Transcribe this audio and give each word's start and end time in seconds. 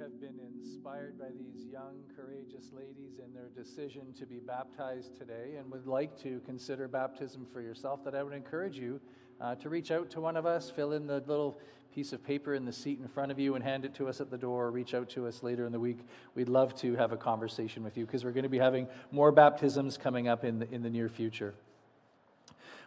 have 0.00 0.18
been 0.18 0.40
inspired 0.54 1.18
by 1.18 1.26
these 1.38 1.66
young, 1.70 1.92
courageous 2.16 2.72
ladies 2.72 3.18
in 3.22 3.34
their 3.34 3.48
decision 3.54 4.14
to 4.18 4.24
be 4.24 4.38
baptized 4.38 5.14
today 5.14 5.56
and 5.58 5.70
would 5.70 5.86
like 5.86 6.18
to 6.22 6.40
consider 6.46 6.88
baptism 6.88 7.46
for 7.52 7.60
yourself, 7.60 8.02
that 8.04 8.14
I 8.14 8.22
would 8.22 8.32
encourage 8.32 8.78
you 8.78 8.98
uh, 9.42 9.56
to 9.56 9.68
reach 9.68 9.90
out 9.90 10.08
to 10.10 10.20
one 10.22 10.38
of 10.38 10.46
us, 10.46 10.70
fill 10.70 10.92
in 10.92 11.06
the 11.06 11.22
little 11.26 11.58
piece 11.94 12.14
of 12.14 12.24
paper 12.24 12.54
in 12.54 12.64
the 12.64 12.72
seat 12.72 12.98
in 12.98 13.08
front 13.08 13.30
of 13.30 13.38
you 13.38 13.56
and 13.56 13.62
hand 13.62 13.84
it 13.84 13.94
to 13.96 14.08
us 14.08 14.22
at 14.22 14.30
the 14.30 14.38
door, 14.38 14.66
or 14.66 14.70
reach 14.70 14.94
out 14.94 15.10
to 15.10 15.26
us 15.26 15.42
later 15.42 15.66
in 15.66 15.72
the 15.72 15.80
week. 15.80 15.98
We'd 16.34 16.48
love 16.48 16.74
to 16.76 16.96
have 16.96 17.12
a 17.12 17.18
conversation 17.18 17.82
with 17.82 17.98
you 17.98 18.06
because 18.06 18.24
we're 18.24 18.32
going 18.32 18.44
to 18.44 18.48
be 18.48 18.58
having 18.58 18.88
more 19.10 19.32
baptisms 19.32 19.98
coming 19.98 20.28
up 20.28 20.44
in 20.44 20.60
the, 20.60 20.72
in 20.72 20.82
the 20.82 20.90
near 20.90 21.10
future. 21.10 21.52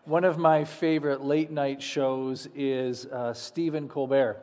One 0.05 0.23
of 0.23 0.39
my 0.39 0.63
favorite 0.63 1.21
late 1.21 1.51
night 1.51 1.81
shows 1.81 2.47
is 2.55 3.05
uh, 3.05 3.35
Stephen 3.35 3.87
Colbert 3.87 4.41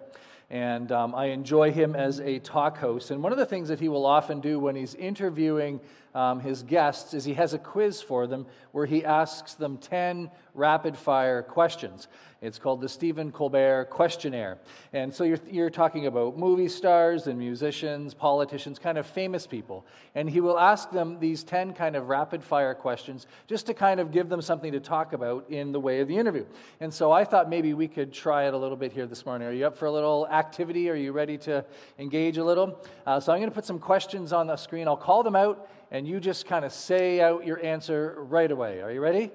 and 0.50 0.90
um, 0.90 1.14
I 1.14 1.26
enjoy 1.26 1.70
him 1.70 1.94
as 1.94 2.20
a 2.20 2.40
talk 2.40 2.76
host. 2.78 3.12
And 3.12 3.22
one 3.22 3.30
of 3.30 3.38
the 3.38 3.46
things 3.46 3.68
that 3.68 3.78
he 3.78 3.88
will 3.88 4.04
often 4.04 4.40
do 4.40 4.58
when 4.58 4.74
he's 4.74 4.96
interviewing 4.96 5.80
um, 6.14 6.40
his 6.40 6.62
guests 6.62 7.14
is 7.14 7.24
he 7.24 7.34
has 7.34 7.54
a 7.54 7.58
quiz 7.58 8.02
for 8.02 8.26
them 8.26 8.46
where 8.72 8.86
he 8.86 9.04
asks 9.04 9.54
them 9.54 9.78
10 9.78 10.30
rapid 10.54 10.96
fire 10.96 11.42
questions. 11.42 12.08
It's 12.42 12.58
called 12.58 12.80
the 12.80 12.88
Stephen 12.88 13.32
Colbert 13.32 13.90
Questionnaire. 13.90 14.58
And 14.94 15.14
so 15.14 15.24
you're, 15.24 15.38
you're 15.50 15.68
talking 15.68 16.06
about 16.06 16.38
movie 16.38 16.68
stars 16.68 17.26
and 17.26 17.38
musicians, 17.38 18.14
politicians, 18.14 18.78
kind 18.78 18.96
of 18.96 19.06
famous 19.06 19.46
people. 19.46 19.84
And 20.14 20.28
he 20.28 20.40
will 20.40 20.58
ask 20.58 20.90
them 20.90 21.18
these 21.20 21.44
10 21.44 21.74
kind 21.74 21.96
of 21.96 22.08
rapid 22.08 22.42
fire 22.42 22.74
questions 22.74 23.26
just 23.46 23.66
to 23.66 23.74
kind 23.74 24.00
of 24.00 24.10
give 24.10 24.30
them 24.30 24.40
something 24.40 24.72
to 24.72 24.80
talk 24.80 25.12
about 25.12 25.50
in 25.50 25.70
the 25.70 25.80
way 25.80 26.00
of 26.00 26.08
the 26.08 26.16
interview. 26.16 26.46
And 26.80 26.92
so 26.92 27.12
I 27.12 27.24
thought 27.24 27.50
maybe 27.50 27.74
we 27.74 27.88
could 27.88 28.10
try 28.10 28.48
it 28.48 28.54
a 28.54 28.58
little 28.58 28.76
bit 28.76 28.92
here 28.92 29.06
this 29.06 29.26
morning. 29.26 29.46
Are 29.46 29.52
you 29.52 29.66
up 29.66 29.76
for 29.76 29.84
a 29.84 29.92
little 29.92 30.26
activity? 30.28 30.88
Are 30.88 30.94
you 30.94 31.12
ready 31.12 31.36
to 31.38 31.62
engage 31.98 32.38
a 32.38 32.44
little? 32.44 32.80
Uh, 33.06 33.20
so 33.20 33.32
I'm 33.32 33.38
going 33.40 33.50
to 33.50 33.54
put 33.54 33.66
some 33.66 33.78
questions 33.78 34.32
on 34.32 34.46
the 34.46 34.56
screen. 34.56 34.88
I'll 34.88 34.96
call 34.96 35.22
them 35.22 35.36
out, 35.36 35.68
and 35.90 36.06
you 36.06 36.20
just 36.20 36.46
kind 36.46 36.64
of 36.64 36.72
say 36.72 37.20
out 37.20 37.46
your 37.46 37.62
answer 37.64 38.16
right 38.18 38.50
away. 38.50 38.80
Are 38.80 38.90
you 38.90 39.00
ready? 39.00 39.30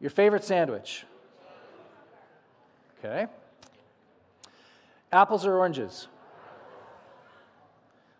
Your 0.00 0.10
favorite 0.10 0.44
sandwich? 0.44 1.04
Okay. 2.98 3.26
Apples 5.12 5.46
or 5.46 5.56
oranges? 5.56 6.08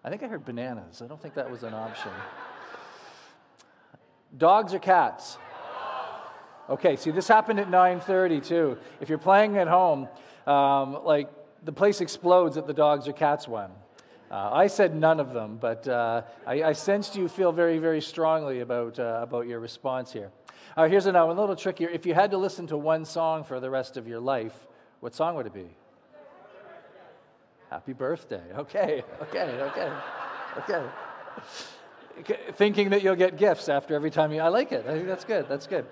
I 0.02 0.11
think 0.11 0.22
I 0.22 0.28
heard 0.28 0.44
bananas. 0.44 1.02
I 1.02 1.06
don't 1.06 1.20
think 1.20 1.34
that 1.34 1.50
was 1.50 1.62
an 1.62 1.74
option. 1.74 2.12
Dogs 4.36 4.72
or 4.72 4.78
cats? 4.78 5.36
Okay, 6.70 6.96
see, 6.96 7.11
this 7.11 7.28
happened 7.28 7.61
at 7.61 7.69
9:30 7.69 8.41
too. 8.41 8.78
If 9.00 9.08
you're 9.08 9.19
playing 9.19 9.56
at 9.56 9.69
home, 9.69 10.08
um, 10.46 11.02
like 11.05 11.28
the 11.64 11.72
place 11.72 12.00
explodes 12.00 12.56
at 12.56 12.66
the 12.66 12.74
dogs 12.74 13.08
or 13.08 13.12
cats 13.12 13.48
one. 13.48 13.70
Uh, 14.30 14.50
I 14.52 14.66
said 14.66 14.94
none 14.94 15.20
of 15.20 15.32
them, 15.32 15.56
but 15.58 15.88
uh, 15.88 16.22
I, 16.46 16.62
I, 16.62 16.72
sensed 16.74 17.16
you 17.16 17.28
feel 17.28 17.50
very, 17.50 17.78
very 17.78 18.02
strongly 18.02 18.60
about, 18.60 18.98
uh, 18.98 19.20
about 19.22 19.46
your 19.46 19.58
response 19.58 20.12
here. 20.12 20.30
Uh, 20.76 20.86
here's 20.86 21.06
another, 21.06 21.28
one, 21.28 21.38
a 21.38 21.40
little 21.40 21.56
trickier. 21.56 21.88
If 21.88 22.04
you 22.04 22.12
had 22.12 22.30
to 22.32 22.36
listen 22.36 22.66
to 22.66 22.76
one 22.76 23.06
song 23.06 23.42
for 23.42 23.58
the 23.58 23.70
rest 23.70 23.96
of 23.96 24.06
your 24.06 24.20
life, 24.20 24.66
what 25.00 25.14
song 25.14 25.34
would 25.36 25.46
it 25.46 25.54
be? 25.54 25.70
Happy 27.70 27.94
birthday. 27.94 28.42
Okay, 28.54 29.02
okay, 29.22 29.60
okay, 29.60 29.92
okay. 30.58 30.86
Thinking 32.52 32.90
that 32.90 33.02
you'll 33.02 33.16
get 33.16 33.38
gifts 33.38 33.68
after 33.68 33.94
every 33.94 34.10
time 34.10 34.32
you. 34.32 34.40
I 34.40 34.48
like 34.48 34.72
it. 34.72 34.84
I 34.86 34.92
think 34.92 35.06
that's 35.06 35.24
good. 35.24 35.48
That's 35.48 35.66
good. 35.66 35.86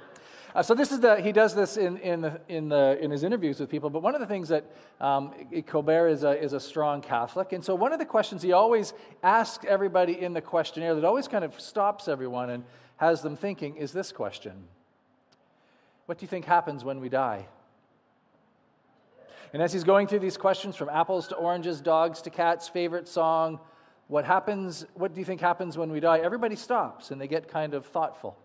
Uh, 0.57 0.63
so 0.63 0.75
this 0.75 0.91
is 0.91 1.01
the 1.01 1.21
he 1.21 1.33
does 1.33 1.55
this 1.55 1.77
in 1.77 1.99
in 1.99 2.23
the, 2.23 2.41
in 2.49 2.71
the 2.71 2.99
in 2.99 3.11
his 3.11 3.25
interviews 3.25 3.61
with 3.61 3.69
people. 3.69 3.91
But 3.91 4.01
one 4.01 4.15
of 4.15 4.23
the 4.23 4.27
things 4.27 4.49
that 4.49 4.65
um, 5.03 5.35
Colbert 5.67 6.09
is 6.09 6.25
a 6.25 6.43
is 6.43 6.55
a 6.55 6.61
strong 6.61 7.03
Catholic, 7.03 7.53
and 7.53 7.63
so 7.63 7.75
one 7.75 7.93
of 7.93 7.99
the 7.99 8.07
questions 8.07 8.41
he 8.41 8.53
always 8.53 8.95
asks 9.23 9.67
everybody 9.69 10.19
in 10.19 10.33
the 10.33 10.41
questionnaire 10.41 10.95
that 10.95 11.05
always 11.05 11.29
kind 11.29 11.45
of 11.45 11.61
stops 11.61 12.09
everyone 12.09 12.49
and 12.49 12.65
has 12.97 13.21
them 13.21 13.37
thinking 13.37 13.77
is 13.77 13.93
this 13.93 14.13
question: 14.13 14.65
What 16.07 16.17
do 16.17 16.23
you 16.23 16.29
think 16.29 16.47
happens 16.47 16.85
when 16.85 17.01
we 17.01 17.11
die? 17.11 17.49
And 19.53 19.63
as 19.63 19.75
he's 19.75 19.85
going 19.85 20.07
through 20.07 20.21
these 20.21 20.39
questions 20.39 20.75
from 20.75 20.89
apples 20.89 21.29
to 21.29 21.35
oranges, 21.35 21.83
dogs 21.83 22.23
to 22.23 22.31
cats, 22.31 22.67
favorite 22.67 23.09
song, 23.09 23.61
what 24.09 24.25
happens, 24.25 24.87
what 24.95 25.13
do 25.13 25.21
you 25.21 25.27
think 25.27 25.43
happens 25.43 25.77
when 25.77 25.93
we 25.93 26.01
die? 26.01 26.21
Everybody 26.21 26.57
stops 26.57 27.11
and 27.11 27.21
they 27.21 27.29
get 27.29 27.47
kind 27.47 27.75
of 27.75 27.85
thoughtful. 27.85 28.39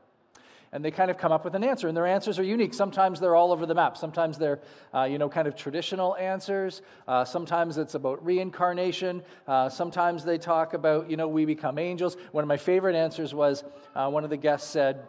And 0.73 0.85
they 0.85 0.91
kind 0.91 1.11
of 1.11 1.17
come 1.17 1.33
up 1.33 1.43
with 1.43 1.53
an 1.53 1.65
answer, 1.65 1.89
and 1.89 1.97
their 1.97 2.07
answers 2.07 2.39
are 2.39 2.43
unique. 2.43 2.73
Sometimes 2.73 3.19
they're 3.19 3.35
all 3.35 3.51
over 3.51 3.65
the 3.65 3.75
map. 3.75 3.97
Sometimes 3.97 4.37
they're, 4.37 4.61
uh, 4.93 5.03
you 5.03 5.17
know, 5.17 5.27
kind 5.27 5.47
of 5.47 5.55
traditional 5.55 6.15
answers. 6.15 6.81
Uh, 7.07 7.25
sometimes 7.25 7.77
it's 7.77 7.93
about 7.93 8.23
reincarnation. 8.25 9.21
Uh, 9.47 9.67
sometimes 9.67 10.23
they 10.23 10.37
talk 10.37 10.73
about, 10.73 11.09
you 11.09 11.17
know, 11.17 11.27
we 11.27 11.43
become 11.43 11.77
angels. 11.77 12.15
One 12.31 12.43
of 12.43 12.47
my 12.47 12.55
favorite 12.55 12.95
answers 12.95 13.33
was 13.33 13.65
uh, 13.95 14.09
one 14.09 14.23
of 14.23 14.29
the 14.29 14.37
guests 14.37 14.69
said, 14.69 15.07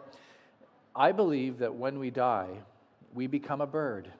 I 0.95 1.13
believe 1.13 1.59
that 1.59 1.73
when 1.73 1.97
we 1.97 2.09
die, 2.09 2.49
we 3.13 3.27
become 3.27 3.61
a 3.61 3.67
bird 3.67 4.11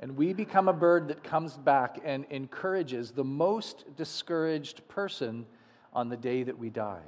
and 0.00 0.16
we 0.16 0.32
become 0.32 0.68
a 0.68 0.72
bird 0.72 1.08
that 1.08 1.22
comes 1.22 1.56
back 1.56 1.98
and 2.04 2.26
encourages 2.30 3.12
the 3.12 3.24
most 3.24 3.84
discouraged 3.96 4.86
person 4.88 5.46
on 5.92 6.08
the 6.08 6.16
day 6.16 6.42
that 6.42 6.58
we 6.58 6.68
died. 6.68 7.02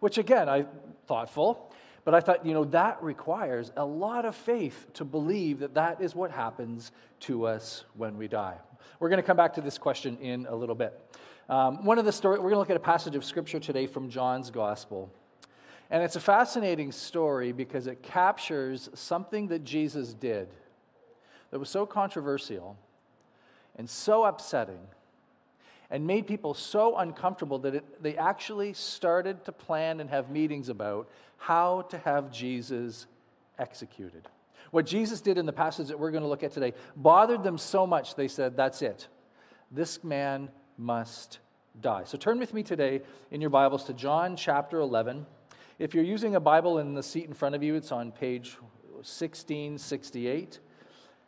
Which, 0.00 0.16
again, 0.16 0.48
I 0.48 0.64
thoughtful, 1.06 1.72
but 2.10 2.16
I 2.16 2.20
thought, 2.26 2.44
you 2.44 2.54
know, 2.54 2.64
that 2.64 3.00
requires 3.04 3.70
a 3.76 3.84
lot 3.84 4.24
of 4.24 4.34
faith 4.34 4.88
to 4.94 5.04
believe 5.04 5.60
that 5.60 5.74
that 5.74 6.00
is 6.00 6.12
what 6.12 6.32
happens 6.32 6.90
to 7.20 7.46
us 7.46 7.84
when 7.96 8.18
we 8.18 8.26
die. 8.26 8.56
We're 8.98 9.10
going 9.10 9.22
to 9.22 9.22
come 9.22 9.36
back 9.36 9.54
to 9.54 9.60
this 9.60 9.78
question 9.78 10.18
in 10.18 10.44
a 10.46 10.54
little 10.56 10.74
bit. 10.74 11.00
Um, 11.48 11.84
one 11.84 12.00
of 12.00 12.04
the 12.04 12.10
story, 12.10 12.38
we're 12.38 12.50
going 12.50 12.54
to 12.54 12.58
look 12.58 12.70
at 12.70 12.76
a 12.76 12.80
passage 12.80 13.14
of 13.14 13.24
scripture 13.24 13.60
today 13.60 13.86
from 13.86 14.10
John's 14.10 14.50
Gospel. 14.50 15.08
And 15.88 16.02
it's 16.02 16.16
a 16.16 16.20
fascinating 16.20 16.90
story 16.90 17.52
because 17.52 17.86
it 17.86 18.02
captures 18.02 18.90
something 18.92 19.46
that 19.46 19.62
Jesus 19.62 20.12
did 20.12 20.48
that 21.52 21.60
was 21.60 21.70
so 21.70 21.86
controversial 21.86 22.76
and 23.76 23.88
so 23.88 24.24
upsetting 24.24 24.80
and 25.90 26.06
made 26.06 26.26
people 26.26 26.54
so 26.54 26.96
uncomfortable 26.96 27.58
that 27.58 27.74
it, 27.74 28.02
they 28.02 28.16
actually 28.16 28.72
started 28.72 29.44
to 29.44 29.52
plan 29.52 30.00
and 30.00 30.08
have 30.10 30.30
meetings 30.30 30.68
about 30.68 31.08
how 31.36 31.82
to 31.82 31.98
have 31.98 32.30
Jesus 32.30 33.06
executed. 33.58 34.28
What 34.70 34.86
Jesus 34.86 35.20
did 35.20 35.36
in 35.36 35.46
the 35.46 35.52
passage 35.52 35.88
that 35.88 35.98
we're 35.98 36.12
going 36.12 36.22
to 36.22 36.28
look 36.28 36.44
at 36.44 36.52
today 36.52 36.74
bothered 36.94 37.42
them 37.42 37.58
so 37.58 37.86
much, 37.86 38.14
they 38.14 38.28
said, 38.28 38.56
That's 38.56 38.82
it. 38.82 39.08
This 39.70 40.04
man 40.04 40.50
must 40.78 41.40
die. 41.80 42.04
So 42.04 42.16
turn 42.16 42.38
with 42.38 42.54
me 42.54 42.62
today 42.62 43.00
in 43.30 43.40
your 43.40 43.50
Bibles 43.50 43.84
to 43.84 43.92
John 43.92 44.36
chapter 44.36 44.78
11. 44.78 45.26
If 45.78 45.94
you're 45.94 46.04
using 46.04 46.36
a 46.36 46.40
Bible 46.40 46.78
in 46.78 46.94
the 46.94 47.02
seat 47.02 47.24
in 47.24 47.34
front 47.34 47.54
of 47.54 47.62
you, 47.62 47.74
it's 47.74 47.90
on 47.90 48.12
page 48.12 48.56
1668. 48.92 50.60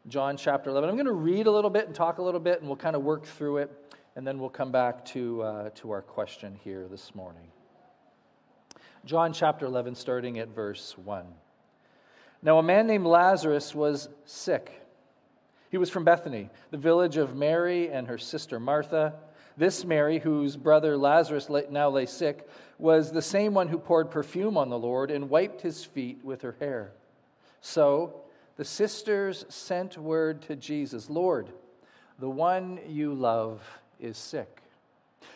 John 0.08 0.36
chapter 0.36 0.70
11. 0.70 0.90
I'm 0.90 0.96
going 0.96 1.06
to 1.06 1.12
read 1.12 1.46
a 1.46 1.50
little 1.50 1.70
bit 1.70 1.86
and 1.86 1.94
talk 1.94 2.18
a 2.18 2.22
little 2.22 2.40
bit, 2.40 2.58
and 2.58 2.66
we'll 2.66 2.76
kind 2.76 2.96
of 2.96 3.02
work 3.02 3.24
through 3.24 3.58
it, 3.58 3.94
and 4.14 4.26
then 4.26 4.38
we'll 4.38 4.50
come 4.50 4.72
back 4.72 5.04
to, 5.06 5.42
uh, 5.42 5.70
to 5.76 5.90
our 5.90 6.02
question 6.02 6.58
here 6.62 6.86
this 6.90 7.14
morning. 7.14 7.48
John 9.04 9.32
chapter 9.32 9.66
11, 9.66 9.94
starting 9.94 10.38
at 10.38 10.48
verse 10.48 10.96
1. 10.98 11.26
Now, 12.42 12.58
a 12.58 12.62
man 12.62 12.86
named 12.86 13.06
Lazarus 13.06 13.74
was 13.74 14.08
sick. 14.24 14.82
He 15.70 15.78
was 15.78 15.88
from 15.88 16.04
Bethany, 16.04 16.50
the 16.70 16.76
village 16.76 17.16
of 17.16 17.34
Mary 17.34 17.90
and 17.90 18.06
her 18.08 18.18
sister 18.18 18.60
Martha. 18.60 19.14
This 19.56 19.84
Mary, 19.84 20.18
whose 20.18 20.56
brother 20.56 20.96
Lazarus 20.96 21.48
now 21.70 21.88
lay 21.88 22.06
sick, 22.06 22.48
was 22.78 23.12
the 23.12 23.22
same 23.22 23.54
one 23.54 23.68
who 23.68 23.78
poured 23.78 24.10
perfume 24.10 24.56
on 24.56 24.68
the 24.68 24.78
Lord 24.78 25.10
and 25.10 25.30
wiped 25.30 25.62
his 25.62 25.84
feet 25.84 26.20
with 26.22 26.42
her 26.42 26.56
hair. 26.58 26.92
So, 27.60 28.20
the 28.56 28.64
sisters 28.64 29.46
sent 29.48 29.96
word 29.96 30.42
to 30.42 30.56
Jesus 30.56 31.08
Lord, 31.08 31.48
the 32.18 32.30
one 32.30 32.78
you 32.86 33.14
love 33.14 33.62
is 34.02 34.18
sick. 34.18 34.62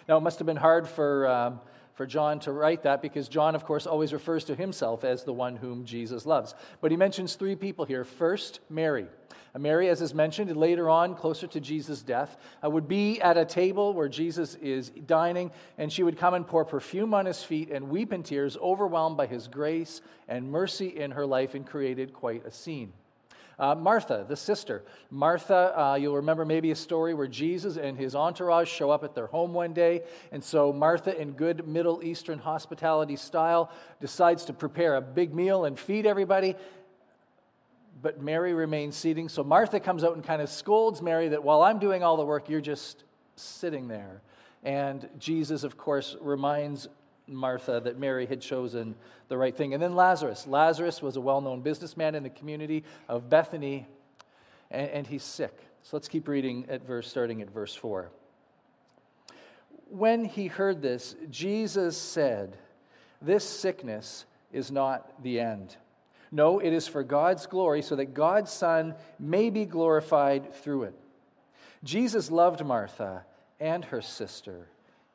Now, 0.08 0.16
it 0.16 0.20
must 0.20 0.38
have 0.38 0.46
been 0.46 0.56
hard 0.56 0.86
for, 0.88 1.26
um, 1.28 1.60
for 1.94 2.06
John 2.06 2.40
to 2.40 2.52
write 2.52 2.82
that 2.82 3.02
because 3.02 3.28
John, 3.28 3.54
of 3.54 3.64
course, 3.64 3.86
always 3.86 4.12
refers 4.12 4.44
to 4.44 4.54
himself 4.54 5.04
as 5.04 5.24
the 5.24 5.32
one 5.32 5.56
whom 5.56 5.84
Jesus 5.84 6.26
loves. 6.26 6.54
But 6.80 6.90
he 6.90 6.96
mentions 6.96 7.34
three 7.34 7.56
people 7.56 7.84
here. 7.84 8.04
First, 8.04 8.60
Mary. 8.68 9.06
Mary, 9.58 9.88
as 9.88 10.02
is 10.02 10.12
mentioned 10.12 10.54
later 10.54 10.90
on, 10.90 11.14
closer 11.14 11.46
to 11.46 11.60
Jesus' 11.60 12.02
death, 12.02 12.36
uh, 12.62 12.68
would 12.68 12.88
be 12.88 13.20
at 13.22 13.38
a 13.38 13.44
table 13.44 13.94
where 13.94 14.08
Jesus 14.08 14.54
is 14.56 14.90
dining, 14.90 15.50
and 15.78 15.90
she 15.90 16.02
would 16.02 16.18
come 16.18 16.34
and 16.34 16.46
pour 16.46 16.64
perfume 16.64 17.14
on 17.14 17.24
his 17.24 17.42
feet 17.42 17.70
and 17.70 17.88
weep 17.88 18.12
in 18.12 18.22
tears, 18.22 18.56
overwhelmed 18.58 19.16
by 19.16 19.26
his 19.26 19.48
grace 19.48 20.02
and 20.28 20.50
mercy 20.50 20.88
in 20.88 21.12
her 21.12 21.24
life, 21.24 21.54
and 21.54 21.66
created 21.66 22.12
quite 22.12 22.44
a 22.44 22.50
scene. 22.50 22.92
Uh, 23.58 23.74
Martha, 23.74 24.24
the 24.28 24.36
sister. 24.36 24.84
Martha, 25.10 25.78
uh, 25.78 25.94
you'll 25.94 26.16
remember 26.16 26.44
maybe 26.44 26.70
a 26.70 26.76
story 26.76 27.14
where 27.14 27.26
Jesus 27.26 27.78
and 27.78 27.96
his 27.96 28.14
entourage 28.14 28.68
show 28.68 28.90
up 28.90 29.02
at 29.02 29.14
their 29.14 29.26
home 29.28 29.54
one 29.54 29.72
day. 29.72 30.02
And 30.30 30.44
so 30.44 30.72
Martha, 30.72 31.18
in 31.18 31.32
good 31.32 31.66
Middle 31.66 32.04
Eastern 32.04 32.38
hospitality 32.38 33.16
style, 33.16 33.70
decides 33.98 34.44
to 34.46 34.52
prepare 34.52 34.96
a 34.96 35.00
big 35.00 35.34
meal 35.34 35.64
and 35.64 35.78
feed 35.78 36.06
everybody. 36.06 36.54
But 38.02 38.20
Mary 38.20 38.52
remains 38.52 38.94
seating. 38.94 39.30
So 39.30 39.42
Martha 39.42 39.80
comes 39.80 40.04
out 40.04 40.14
and 40.14 40.22
kind 40.22 40.42
of 40.42 40.50
scolds 40.50 41.00
Mary 41.00 41.28
that 41.28 41.42
while 41.42 41.62
I'm 41.62 41.78
doing 41.78 42.02
all 42.02 42.18
the 42.18 42.26
work, 42.26 42.50
you're 42.50 42.60
just 42.60 43.04
sitting 43.36 43.88
there. 43.88 44.20
And 44.64 45.08
Jesus, 45.18 45.64
of 45.64 45.78
course, 45.78 46.14
reminds 46.20 46.88
Martha 47.26 47.80
that 47.84 47.98
Mary 47.98 48.26
had 48.26 48.40
chosen 48.40 48.94
the 49.28 49.36
right 49.36 49.56
thing. 49.56 49.74
And 49.74 49.82
then 49.82 49.94
Lazarus. 49.94 50.46
Lazarus 50.46 51.02
was 51.02 51.16
a 51.16 51.20
well 51.20 51.40
known 51.40 51.60
businessman 51.60 52.14
in 52.14 52.22
the 52.22 52.30
community 52.30 52.84
of 53.08 53.28
Bethany, 53.28 53.86
and, 54.70 54.90
and 54.90 55.06
he's 55.06 55.24
sick. 55.24 55.56
So 55.82 55.96
let's 55.96 56.08
keep 56.08 56.28
reading 56.28 56.66
at 56.68 56.86
verse, 56.86 57.08
starting 57.08 57.42
at 57.42 57.50
verse 57.50 57.74
4. 57.74 58.10
When 59.88 60.24
he 60.24 60.48
heard 60.48 60.82
this, 60.82 61.14
Jesus 61.30 61.96
said, 61.96 62.56
This 63.22 63.44
sickness 63.44 64.24
is 64.52 64.70
not 64.70 65.22
the 65.22 65.38
end. 65.40 65.76
No, 66.32 66.58
it 66.58 66.72
is 66.72 66.88
for 66.88 67.04
God's 67.04 67.46
glory, 67.46 67.82
so 67.82 67.96
that 67.96 68.14
God's 68.14 68.50
Son 68.50 68.94
may 69.18 69.48
be 69.50 69.64
glorified 69.64 70.54
through 70.54 70.84
it. 70.84 70.94
Jesus 71.84 72.30
loved 72.30 72.64
Martha 72.64 73.24
and 73.60 73.84
her 73.86 74.02
sister 74.02 74.68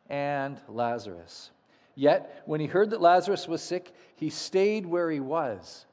and 0.10 0.60
Lazarus. 0.68 1.52
Yet, 1.96 2.44
when 2.46 2.60
he 2.60 2.68
heard 2.68 2.92
that 2.92 3.02
Lazarus 3.02 3.48
was 3.48 3.62
sick, 3.62 3.94
he 4.16 4.30
stayed 4.30 4.86
where 4.86 5.12
he 5.12 5.20
was 5.20 5.86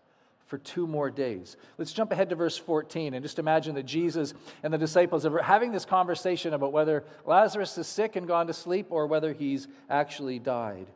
for 0.46 0.58
two 0.58 0.86
more 0.86 1.10
days. 1.10 1.56
Let's 1.76 1.92
jump 1.92 2.10
ahead 2.10 2.30
to 2.30 2.34
verse 2.34 2.56
14 2.56 3.14
and 3.14 3.22
just 3.22 3.38
imagine 3.38 3.74
that 3.74 3.84
Jesus 3.84 4.32
and 4.62 4.72
the 4.72 4.78
disciples 4.78 5.26
are 5.26 5.42
having 5.42 5.72
this 5.72 5.84
conversation 5.84 6.54
about 6.54 6.72
whether 6.72 7.04
Lazarus 7.26 7.76
is 7.76 7.86
sick 7.86 8.16
and 8.16 8.26
gone 8.26 8.46
to 8.46 8.54
sleep 8.54 8.86
or 8.88 9.06
whether 9.06 9.32
he's 9.32 9.68
actually 9.90 10.38
died. 10.38 10.86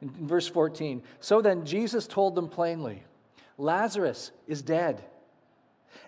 In 0.00 0.10
verse 0.26 0.46
14, 0.46 1.02
so 1.18 1.42
then 1.42 1.66
Jesus 1.66 2.06
told 2.06 2.34
them 2.34 2.48
plainly, 2.48 3.02
Lazarus 3.58 4.30
is 4.46 4.62
dead. 4.62 5.02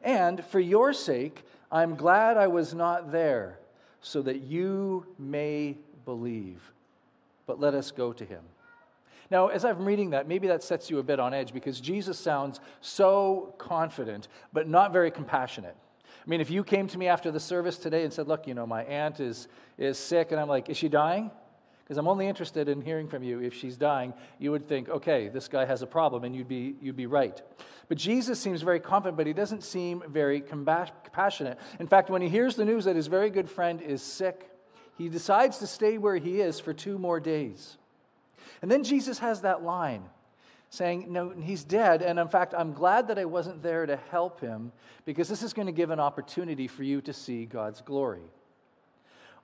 And 0.02 0.42
for 0.44 0.60
your 0.60 0.92
sake, 0.92 1.42
I'm 1.70 1.96
glad 1.96 2.36
I 2.36 2.46
was 2.46 2.72
not 2.72 3.12
there, 3.12 3.58
so 4.00 4.22
that 4.22 4.42
you 4.42 5.06
may 5.18 5.76
believe. 6.04 6.72
But 7.46 7.60
let 7.60 7.74
us 7.74 7.90
go 7.90 8.12
to 8.12 8.24
him. 8.24 8.42
Now, 9.30 9.48
as 9.48 9.64
I'm 9.64 9.84
reading 9.84 10.10
that, 10.10 10.28
maybe 10.28 10.48
that 10.48 10.62
sets 10.62 10.90
you 10.90 10.98
a 10.98 11.02
bit 11.02 11.18
on 11.18 11.32
edge 11.32 11.54
because 11.54 11.80
Jesus 11.80 12.18
sounds 12.18 12.60
so 12.82 13.54
confident, 13.56 14.28
but 14.52 14.68
not 14.68 14.92
very 14.92 15.10
compassionate. 15.10 15.76
I 16.04 16.30
mean, 16.30 16.40
if 16.40 16.50
you 16.50 16.62
came 16.62 16.86
to 16.88 16.98
me 16.98 17.08
after 17.08 17.30
the 17.30 17.40
service 17.40 17.78
today 17.78 18.04
and 18.04 18.12
said, 18.12 18.28
Look, 18.28 18.46
you 18.46 18.54
know, 18.54 18.66
my 18.66 18.84
aunt 18.84 19.20
is, 19.20 19.48
is 19.78 19.98
sick, 19.98 20.32
and 20.32 20.40
I'm 20.40 20.48
like, 20.48 20.68
Is 20.68 20.76
she 20.76 20.88
dying? 20.88 21.30
Because 21.82 21.98
I'm 21.98 22.06
only 22.06 22.28
interested 22.28 22.68
in 22.68 22.80
hearing 22.80 23.08
from 23.08 23.22
you. 23.22 23.40
If 23.40 23.54
she's 23.54 23.76
dying, 23.76 24.14
you 24.38 24.52
would 24.52 24.68
think, 24.68 24.88
okay, 24.88 25.28
this 25.28 25.48
guy 25.48 25.64
has 25.64 25.82
a 25.82 25.86
problem, 25.86 26.24
and 26.24 26.34
you'd 26.34 26.48
be, 26.48 26.76
you'd 26.80 26.96
be 26.96 27.06
right. 27.06 27.42
But 27.88 27.98
Jesus 27.98 28.38
seems 28.38 28.62
very 28.62 28.80
confident, 28.80 29.16
but 29.16 29.26
he 29.26 29.32
doesn't 29.32 29.64
seem 29.64 30.02
very 30.08 30.40
compassionate. 30.40 31.58
In 31.80 31.88
fact, 31.88 32.08
when 32.08 32.22
he 32.22 32.28
hears 32.28 32.54
the 32.54 32.64
news 32.64 32.84
that 32.84 32.96
his 32.96 33.08
very 33.08 33.30
good 33.30 33.50
friend 33.50 33.82
is 33.82 34.00
sick, 34.00 34.48
he 34.98 35.08
decides 35.08 35.58
to 35.58 35.66
stay 35.66 35.98
where 35.98 36.16
he 36.16 36.40
is 36.40 36.60
for 36.60 36.72
two 36.72 36.98
more 36.98 37.20
days. 37.20 37.76
And 38.60 38.70
then 38.70 38.84
Jesus 38.84 39.18
has 39.18 39.40
that 39.40 39.62
line 39.62 40.04
saying, 40.70 41.06
No, 41.12 41.30
he's 41.30 41.64
dead. 41.64 42.02
And 42.02 42.18
in 42.18 42.28
fact, 42.28 42.54
I'm 42.56 42.72
glad 42.72 43.08
that 43.08 43.18
I 43.18 43.24
wasn't 43.24 43.62
there 43.62 43.86
to 43.86 43.96
help 44.10 44.40
him 44.40 44.72
because 45.04 45.28
this 45.28 45.42
is 45.42 45.52
going 45.52 45.66
to 45.66 45.72
give 45.72 45.90
an 45.90 46.00
opportunity 46.00 46.68
for 46.68 46.82
you 46.82 47.00
to 47.02 47.12
see 47.12 47.44
God's 47.44 47.80
glory. 47.80 48.22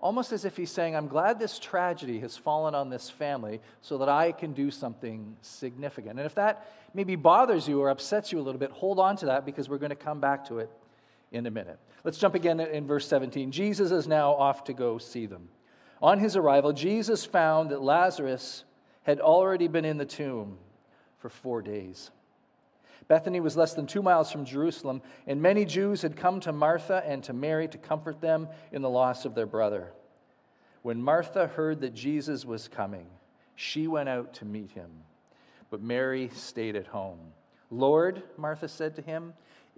Almost 0.01 0.31
as 0.31 0.45
if 0.45 0.57
he's 0.57 0.71
saying, 0.71 0.95
I'm 0.95 1.09
glad 1.09 1.41
this 1.41 1.59
tragedy 1.59 2.21
has 2.21 2.37
fallen 2.37 2.77
on 2.77 2.89
this 2.89 3.11
family 3.11 3.61
so 3.83 3.99
that 3.99 4.09
I 4.09 4.31
can 4.31 4.53
do 4.53 4.71
something 4.71 5.37
significant. 5.43 6.21
And 6.21 6.27
if 6.27 6.37
that 6.37 6.71
maybe 6.95 7.17
bothers 7.17 7.67
you 7.67 7.81
or 7.81 7.91
upsets 7.91 8.31
you 8.31 8.39
a 8.39 8.43
little 8.43 8.61
bit, 8.61 8.71
hold 8.71 9.01
on 9.01 9.17
to 9.17 9.27
that 9.27 9.45
because 9.45 9.69
we're 9.69 9.79
going 9.79 9.91
to 9.91 9.97
come 9.97 10.21
back 10.21 10.47
to 10.49 10.61
it 10.61 10.71
in 11.33 11.47
a 11.47 11.51
minute. 11.51 11.79
Let's 12.05 12.19
jump 12.19 12.35
again 12.35 12.61
in 12.61 12.87
verse 12.87 13.07
17. 13.09 13.51
Jesus 13.51 13.91
is 13.91 14.07
now 14.07 14.33
off 14.33 14.65
to 14.65 14.73
go 14.73 14.99
see 14.99 15.27
them. 15.27 15.49
On 16.01 16.19
his 16.19 16.37
arrival, 16.37 16.73
Jesus 16.73 17.25
found 17.25 17.71
that 17.71 17.83
Lazarus 17.83 18.65
had 19.03 19.21
already 19.21 19.69
been 19.69 19.85
in 19.85 19.99
the 19.99 20.05
tomb 20.05 20.59
for 21.19 21.29
four 21.29 21.61
days. 21.63 22.11
Bethany 23.09 23.41
was 23.41 23.57
less 23.57 23.75
than 23.75 23.87
two 23.87 24.03
miles 24.03 24.31
from 24.31 24.45
Jerusalem, 24.45 25.01
and 25.27 25.41
many 25.41 25.65
Jews 25.65 26.03
had 26.03 26.17
come 26.17 26.41
to 26.41 26.53
Martha 26.53 27.03
and 27.07 27.25
to 27.25 27.33
Mary 27.33 27.67
to 27.69 27.79
comfort 27.79 28.21
them 28.21 28.49
in 28.71 28.83
the 28.83 28.91
loss 28.91 29.25
of 29.25 29.35
their 29.35 29.47
brother. 29.47 29.93
When 30.83 31.03
Martha 31.03 31.47
heard 31.47 31.81
that 31.81 31.95
Jesus 31.95 32.45
was 32.45 32.69
coming, 32.69 33.07
she 33.57 33.87
went 33.87 34.09
out 34.09 34.35
to 34.35 34.45
meet 34.45 34.71
him, 34.73 34.91
but 35.71 35.83
Mary 35.83 36.31
stayed 36.35 36.77
at 36.77 36.87
home. 36.87 37.19
Lord, 37.71 38.23
Martha 38.37 38.69
said 38.69 38.95
to 38.97 39.03
him, 39.03 39.35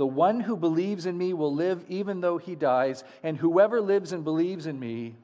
The 0.00 0.06
one 0.06 0.40
who 0.40 0.56
believes 0.56 1.04
in 1.04 1.18
me 1.18 1.34
will 1.34 1.54
live 1.54 1.84
even 1.90 2.22
though 2.22 2.38
he 2.38 2.54
dies, 2.54 3.04
and 3.22 3.36
whoever 3.36 3.82
lives 3.82 4.12
and 4.12 4.24
believes 4.24 4.66
in 4.66 4.80
me 4.80 5.14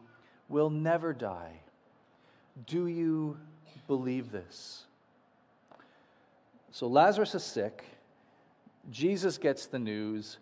will 0.50 0.68
never 0.68 1.14
die. 1.14 1.60
Do 2.66 2.86
you 2.86 3.38
believe 3.86 4.30
this? 4.30 4.84
So 6.72 6.88
Lazarus 6.88 7.34
is 7.34 7.42
sick. 7.42 7.84
Jesus 8.90 9.38
gets 9.38 9.64
the 9.64 9.78
news. 9.78 10.36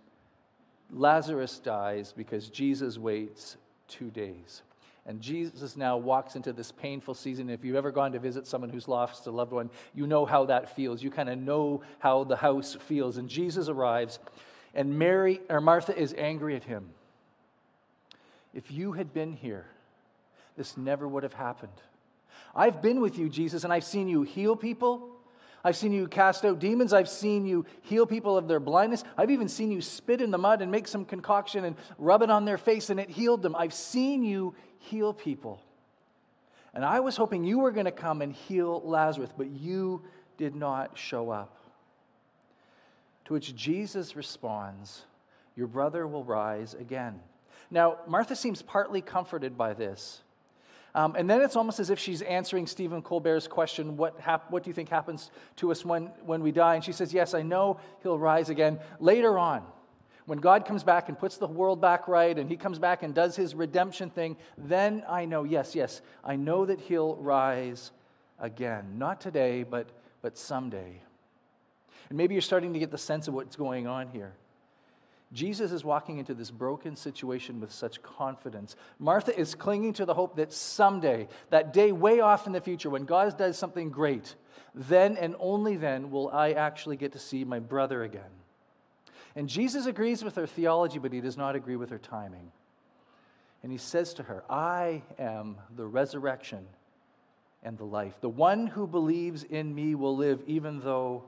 Lazarus 0.90 1.60
dies 1.60 2.12
because 2.12 2.48
Jesus 2.48 2.98
waits 2.98 3.56
two 3.86 4.10
days. 4.10 4.62
And 5.06 5.20
Jesus 5.20 5.76
now 5.76 5.98
walks 5.98 6.34
into 6.34 6.52
this 6.52 6.72
painful 6.72 7.14
season. 7.14 7.50
If 7.50 7.62
you've 7.64 7.76
ever 7.76 7.90
gone 7.90 8.12
to 8.12 8.18
visit 8.18 8.46
someone 8.46 8.70
who's 8.70 8.88
lost 8.88 9.26
a 9.26 9.30
loved 9.30 9.52
one, 9.52 9.70
you 9.94 10.06
know 10.06 10.24
how 10.24 10.46
that 10.46 10.74
feels. 10.74 11.02
You 11.02 11.10
kind 11.10 11.28
of 11.28 11.38
know 11.38 11.82
how 11.98 12.24
the 12.24 12.36
house 12.36 12.74
feels. 12.86 13.18
And 13.18 13.28
Jesus 13.28 13.68
arrives, 13.68 14.18
and 14.74 14.98
Mary 14.98 15.40
or 15.50 15.60
Martha 15.60 15.96
is 15.96 16.14
angry 16.16 16.56
at 16.56 16.64
him. 16.64 16.90
If 18.54 18.70
you 18.70 18.92
had 18.92 19.12
been 19.12 19.34
here, 19.34 19.66
this 20.56 20.76
never 20.76 21.06
would 21.06 21.22
have 21.22 21.34
happened. 21.34 21.72
I've 22.54 22.80
been 22.80 23.00
with 23.00 23.18
you, 23.18 23.28
Jesus, 23.28 23.64
and 23.64 23.72
I've 23.72 23.84
seen 23.84 24.08
you 24.08 24.22
heal 24.22 24.56
people. 24.56 25.13
I've 25.64 25.76
seen 25.76 25.92
you 25.92 26.06
cast 26.06 26.44
out 26.44 26.58
demons. 26.58 26.92
I've 26.92 27.08
seen 27.08 27.46
you 27.46 27.64
heal 27.80 28.04
people 28.04 28.36
of 28.36 28.46
their 28.46 28.60
blindness. 28.60 29.02
I've 29.16 29.30
even 29.30 29.48
seen 29.48 29.72
you 29.72 29.80
spit 29.80 30.20
in 30.20 30.30
the 30.30 30.38
mud 30.38 30.60
and 30.60 30.70
make 30.70 30.86
some 30.86 31.06
concoction 31.06 31.64
and 31.64 31.74
rub 31.98 32.20
it 32.20 32.30
on 32.30 32.44
their 32.44 32.58
face 32.58 32.90
and 32.90 33.00
it 33.00 33.08
healed 33.08 33.40
them. 33.40 33.56
I've 33.56 33.72
seen 33.72 34.22
you 34.22 34.54
heal 34.78 35.14
people. 35.14 35.62
And 36.74 36.84
I 36.84 37.00
was 37.00 37.16
hoping 37.16 37.44
you 37.44 37.60
were 37.60 37.70
going 37.70 37.86
to 37.86 37.92
come 37.92 38.20
and 38.20 38.32
heal 38.32 38.82
Lazarus, 38.84 39.30
but 39.34 39.48
you 39.48 40.02
did 40.36 40.54
not 40.54 40.98
show 40.98 41.30
up. 41.30 41.56
To 43.26 43.32
which 43.32 43.54
Jesus 43.54 44.16
responds, 44.16 45.04
Your 45.56 45.68
brother 45.68 46.06
will 46.06 46.24
rise 46.24 46.74
again. 46.74 47.20
Now, 47.70 47.98
Martha 48.06 48.36
seems 48.36 48.60
partly 48.60 49.00
comforted 49.00 49.56
by 49.56 49.72
this. 49.72 50.23
Um, 50.94 51.16
and 51.16 51.28
then 51.28 51.40
it's 51.40 51.56
almost 51.56 51.80
as 51.80 51.90
if 51.90 51.98
she's 51.98 52.22
answering 52.22 52.66
Stephen 52.66 53.02
Colbert's 53.02 53.48
question 53.48 53.96
what, 53.96 54.20
hap- 54.20 54.50
what 54.50 54.62
do 54.62 54.70
you 54.70 54.74
think 54.74 54.88
happens 54.88 55.30
to 55.56 55.72
us 55.72 55.84
when, 55.84 56.06
when 56.24 56.42
we 56.42 56.52
die? 56.52 56.76
And 56.76 56.84
she 56.84 56.92
says, 56.92 57.12
Yes, 57.12 57.34
I 57.34 57.42
know 57.42 57.80
he'll 58.02 58.18
rise 58.18 58.48
again. 58.48 58.78
Later 59.00 59.36
on, 59.36 59.64
when 60.26 60.38
God 60.38 60.64
comes 60.64 60.84
back 60.84 61.08
and 61.08 61.18
puts 61.18 61.36
the 61.36 61.46
world 61.46 61.80
back 61.80 62.08
right 62.08 62.38
and 62.38 62.48
he 62.48 62.56
comes 62.56 62.78
back 62.78 63.02
and 63.02 63.14
does 63.14 63.36
his 63.36 63.54
redemption 63.54 64.08
thing, 64.08 64.36
then 64.56 65.02
I 65.08 65.24
know, 65.24 65.44
yes, 65.44 65.74
yes, 65.74 66.00
I 66.24 66.36
know 66.36 66.64
that 66.64 66.80
he'll 66.80 67.16
rise 67.16 67.90
again. 68.38 68.96
Not 68.96 69.20
today, 69.20 69.64
but, 69.64 69.88
but 70.22 70.38
someday. 70.38 71.02
And 72.08 72.16
maybe 72.16 72.34
you're 72.34 72.42
starting 72.42 72.72
to 72.72 72.78
get 72.78 72.90
the 72.90 72.98
sense 72.98 73.28
of 73.28 73.34
what's 73.34 73.56
going 73.56 73.86
on 73.86 74.08
here. 74.08 74.32
Jesus 75.32 75.72
is 75.72 75.84
walking 75.84 76.18
into 76.18 76.34
this 76.34 76.50
broken 76.50 76.94
situation 76.94 77.60
with 77.60 77.72
such 77.72 78.02
confidence. 78.02 78.76
Martha 78.98 79.36
is 79.38 79.54
clinging 79.54 79.92
to 79.94 80.04
the 80.04 80.14
hope 80.14 80.36
that 80.36 80.52
someday, 80.52 81.28
that 81.50 81.72
day 81.72 81.90
way 81.90 82.20
off 82.20 82.46
in 82.46 82.52
the 82.52 82.60
future, 82.60 82.90
when 82.90 83.04
God 83.04 83.36
does 83.36 83.58
something 83.58 83.90
great, 83.90 84.36
then 84.74 85.16
and 85.16 85.34
only 85.40 85.76
then 85.76 86.10
will 86.10 86.30
I 86.30 86.52
actually 86.52 86.96
get 86.96 87.12
to 87.12 87.18
see 87.18 87.44
my 87.44 87.58
brother 87.58 88.02
again. 88.04 88.22
And 89.36 89.48
Jesus 89.48 89.86
agrees 89.86 90.22
with 90.22 90.36
her 90.36 90.46
theology, 90.46 90.98
but 90.98 91.12
he 91.12 91.20
does 91.20 91.36
not 91.36 91.56
agree 91.56 91.76
with 91.76 91.90
her 91.90 91.98
timing. 91.98 92.52
And 93.62 93.72
he 93.72 93.78
says 93.78 94.14
to 94.14 94.22
her, 94.24 94.44
I 94.48 95.02
am 95.18 95.56
the 95.74 95.86
resurrection 95.86 96.66
and 97.62 97.78
the 97.78 97.84
life. 97.84 98.20
The 98.20 98.28
one 98.28 98.66
who 98.66 98.86
believes 98.86 99.42
in 99.42 99.74
me 99.74 99.94
will 99.94 100.16
live 100.16 100.42
even 100.46 100.80
though 100.80 101.24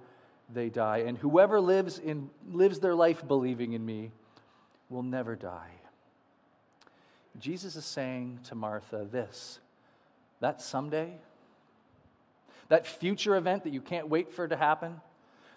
they 0.53 0.69
die. 0.69 0.99
And 0.99 1.19
whoever 1.19 1.61
lives, 1.61 1.99
in, 1.99 2.31
lives 2.50 2.79
their 2.79 2.95
life 2.95 3.26
believing 3.26 3.73
in 3.73 3.85
me 3.85 4.12
will 4.88 5.03
never 5.03 5.35
die. 5.35 5.71
Jesus 7.38 7.76
is 7.76 7.85
saying 7.85 8.41
to 8.45 8.55
Martha 8.55 9.07
this 9.11 9.61
that 10.41 10.61
someday, 10.61 11.15
that 12.69 12.87
future 12.87 13.37
event 13.37 13.65
that 13.65 13.73
you 13.73 13.81
can't 13.81 14.09
wait 14.09 14.31
for 14.31 14.47
to 14.47 14.57
happen, 14.57 15.00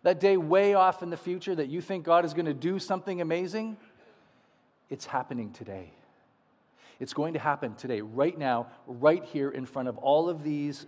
that 0.04 0.20
day 0.20 0.38
way 0.38 0.74
off 0.74 1.04
in 1.04 1.10
the 1.10 1.18
future 1.18 1.54
that 1.54 1.68
you 1.68 1.82
think 1.82 2.06
God 2.06 2.24
is 2.24 2.34
going 2.34 2.46
to 2.46 2.54
do 2.54 2.80
something 2.80 3.20
amazing, 3.20 3.76
it's 4.90 5.06
happening 5.06 5.52
today. 5.52 5.92
It's 7.00 7.14
going 7.14 7.34
to 7.34 7.40
happen 7.40 7.76
today, 7.76 8.02
right 8.02 8.38
now, 8.38 8.68
right 8.88 9.24
here 9.24 9.50
in 9.50 9.66
front 9.66 9.88
of 9.88 9.98
all 9.98 10.30
of 10.30 10.44
these 10.44 10.86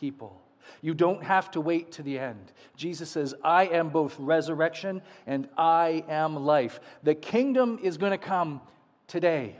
people. 0.00 0.40
You 0.82 0.94
don't 0.94 1.22
have 1.22 1.50
to 1.52 1.60
wait 1.60 1.92
to 1.92 2.02
the 2.02 2.18
end. 2.18 2.52
Jesus 2.76 3.10
says, 3.10 3.34
I 3.42 3.66
am 3.66 3.88
both 3.88 4.16
resurrection 4.18 5.02
and 5.26 5.48
I 5.56 6.04
am 6.08 6.36
life. 6.36 6.80
The 7.02 7.14
kingdom 7.14 7.78
is 7.82 7.96
going 7.96 8.12
to 8.12 8.18
come 8.18 8.60
today. 9.06 9.56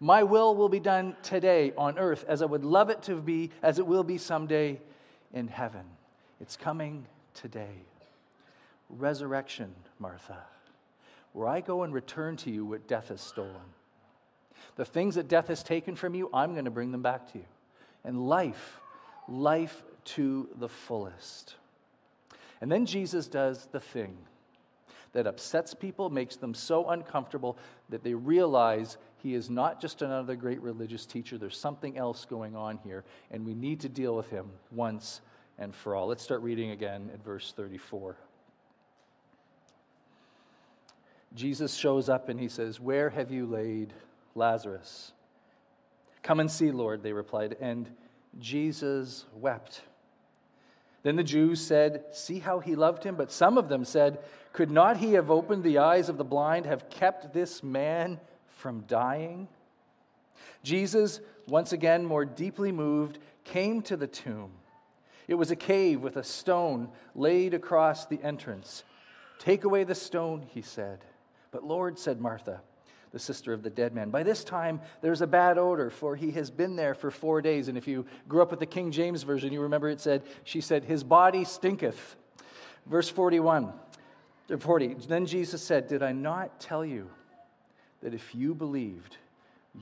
My 0.00 0.22
will 0.22 0.54
will 0.54 0.68
be 0.68 0.80
done 0.80 1.16
today 1.22 1.72
on 1.76 1.98
earth 1.98 2.24
as 2.28 2.42
I 2.42 2.46
would 2.46 2.64
love 2.64 2.90
it 2.90 3.02
to 3.04 3.16
be, 3.16 3.50
as 3.62 3.78
it 3.78 3.86
will 3.86 4.04
be 4.04 4.18
someday 4.18 4.80
in 5.32 5.48
heaven. 5.48 5.84
It's 6.40 6.56
coming 6.56 7.06
today. 7.34 7.82
Resurrection, 8.88 9.74
Martha, 9.98 10.38
where 11.32 11.48
I 11.48 11.60
go 11.60 11.82
and 11.82 11.92
return 11.92 12.36
to 12.38 12.50
you 12.50 12.64
what 12.64 12.86
death 12.86 13.08
has 13.08 13.20
stolen. 13.20 13.74
The 14.76 14.84
things 14.84 15.16
that 15.16 15.28
death 15.28 15.48
has 15.48 15.62
taken 15.62 15.96
from 15.96 16.14
you, 16.14 16.30
I'm 16.32 16.52
going 16.52 16.64
to 16.64 16.70
bring 16.70 16.92
them 16.92 17.02
back 17.02 17.32
to 17.32 17.38
you. 17.38 17.44
And 18.04 18.28
life, 18.28 18.80
life 19.28 19.82
to 20.14 20.48
the 20.56 20.68
fullest. 20.68 21.56
And 22.60 22.70
then 22.70 22.86
Jesus 22.86 23.28
does 23.28 23.68
the 23.72 23.80
thing 23.80 24.18
that 25.12 25.26
upsets 25.26 25.74
people, 25.74 26.10
makes 26.10 26.36
them 26.36 26.54
so 26.54 26.90
uncomfortable 26.90 27.56
that 27.88 28.02
they 28.02 28.14
realize 28.14 28.98
he 29.16 29.34
is 29.34 29.48
not 29.48 29.80
just 29.80 30.02
another 30.02 30.36
great 30.36 30.60
religious 30.60 31.06
teacher. 31.06 31.38
There's 31.38 31.58
something 31.58 31.96
else 31.96 32.24
going 32.24 32.54
on 32.54 32.78
here, 32.84 33.04
and 33.30 33.46
we 33.46 33.54
need 33.54 33.80
to 33.80 33.88
deal 33.88 34.14
with 34.14 34.30
him 34.30 34.50
once 34.70 35.20
and 35.58 35.74
for 35.74 35.94
all. 35.94 36.06
Let's 36.06 36.22
start 36.22 36.42
reading 36.42 36.70
again 36.70 37.10
at 37.12 37.24
verse 37.24 37.52
34. 37.56 38.16
Jesus 41.34 41.74
shows 41.74 42.08
up 42.08 42.28
and 42.28 42.38
he 42.38 42.48
says, 42.48 42.80
Where 42.80 43.10
have 43.10 43.30
you 43.30 43.46
laid 43.46 43.92
Lazarus? 44.34 45.12
Come 46.22 46.40
and 46.40 46.50
see, 46.50 46.70
Lord, 46.70 47.02
they 47.02 47.12
replied. 47.12 47.56
And 47.60 47.88
Jesus 48.38 49.24
wept. 49.34 49.82
Then 51.08 51.16
the 51.16 51.24
Jews 51.24 51.62
said, 51.62 52.04
See 52.12 52.38
how 52.38 52.58
he 52.58 52.74
loved 52.76 53.02
him? 53.02 53.14
But 53.16 53.32
some 53.32 53.56
of 53.56 53.70
them 53.70 53.86
said, 53.86 54.18
Could 54.52 54.70
not 54.70 54.98
he 54.98 55.14
have 55.14 55.30
opened 55.30 55.64
the 55.64 55.78
eyes 55.78 56.10
of 56.10 56.18
the 56.18 56.22
blind, 56.22 56.66
have 56.66 56.90
kept 56.90 57.32
this 57.32 57.62
man 57.62 58.20
from 58.50 58.80
dying? 58.82 59.48
Jesus, 60.62 61.22
once 61.46 61.72
again 61.72 62.04
more 62.04 62.26
deeply 62.26 62.72
moved, 62.72 63.20
came 63.44 63.80
to 63.84 63.96
the 63.96 64.06
tomb. 64.06 64.50
It 65.26 65.36
was 65.36 65.50
a 65.50 65.56
cave 65.56 66.02
with 66.02 66.18
a 66.18 66.22
stone 66.22 66.90
laid 67.14 67.54
across 67.54 68.04
the 68.04 68.22
entrance. 68.22 68.84
Take 69.38 69.64
away 69.64 69.84
the 69.84 69.94
stone, 69.94 70.44
he 70.50 70.60
said. 70.60 70.98
But 71.52 71.64
Lord, 71.64 71.98
said 71.98 72.20
Martha, 72.20 72.60
the 73.12 73.18
sister 73.18 73.52
of 73.52 73.62
the 73.62 73.70
dead 73.70 73.94
man. 73.94 74.10
By 74.10 74.22
this 74.22 74.44
time, 74.44 74.80
there's 75.00 75.20
a 75.20 75.26
bad 75.26 75.58
odor, 75.58 75.90
for 75.90 76.16
he 76.16 76.30
has 76.32 76.50
been 76.50 76.76
there 76.76 76.94
for 76.94 77.10
four 77.10 77.40
days. 77.42 77.68
And 77.68 77.78
if 77.78 77.86
you 77.86 78.06
grew 78.28 78.42
up 78.42 78.50
with 78.50 78.60
the 78.60 78.66
King 78.66 78.90
James 78.90 79.22
Version, 79.22 79.52
you 79.52 79.60
remember 79.62 79.88
it 79.88 80.00
said, 80.00 80.22
She 80.44 80.60
said, 80.60 80.84
His 80.84 81.04
body 81.04 81.44
stinketh. 81.44 82.16
Verse 82.86 83.08
41, 83.08 83.72
40. 84.58 84.94
Then 85.06 85.26
Jesus 85.26 85.62
said, 85.62 85.88
Did 85.88 86.02
I 86.02 86.12
not 86.12 86.60
tell 86.60 86.84
you 86.84 87.10
that 88.02 88.14
if 88.14 88.34
you 88.34 88.54
believed, 88.54 89.16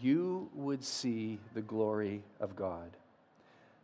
you 0.00 0.50
would 0.54 0.82
see 0.82 1.38
the 1.54 1.62
glory 1.62 2.22
of 2.40 2.56
God? 2.56 2.96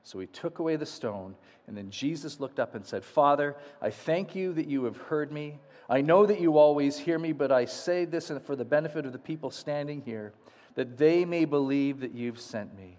So 0.04 0.18
he 0.18 0.26
took 0.26 0.58
away 0.58 0.76
the 0.76 0.86
stone, 0.86 1.36
and 1.66 1.76
then 1.76 1.90
Jesus 1.90 2.40
looked 2.40 2.58
up 2.58 2.74
and 2.74 2.84
said, 2.84 3.04
Father, 3.04 3.56
I 3.80 3.90
thank 3.90 4.34
you 4.34 4.52
that 4.54 4.66
you 4.66 4.84
have 4.84 4.96
heard 4.96 5.30
me. 5.30 5.58
I 5.88 6.00
know 6.00 6.26
that 6.26 6.40
you 6.40 6.58
always 6.58 6.98
hear 6.98 7.18
me, 7.18 7.32
but 7.32 7.52
I 7.52 7.66
say 7.66 8.04
this 8.04 8.32
for 8.44 8.56
the 8.56 8.64
benefit 8.64 9.06
of 9.06 9.12
the 9.12 9.18
people 9.18 9.50
standing 9.50 10.02
here, 10.02 10.32
that 10.74 10.98
they 10.98 11.24
may 11.24 11.44
believe 11.44 12.00
that 12.00 12.14
you've 12.14 12.40
sent 12.40 12.76
me. 12.76 12.98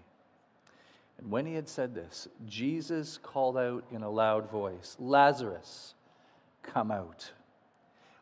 And 1.18 1.30
when 1.30 1.46
he 1.46 1.54
had 1.54 1.68
said 1.68 1.94
this, 1.94 2.26
Jesus 2.46 3.18
called 3.22 3.56
out 3.56 3.84
in 3.90 4.02
a 4.02 4.10
loud 4.10 4.50
voice, 4.50 4.96
Lazarus, 4.98 5.94
come 6.62 6.90
out. 6.90 7.32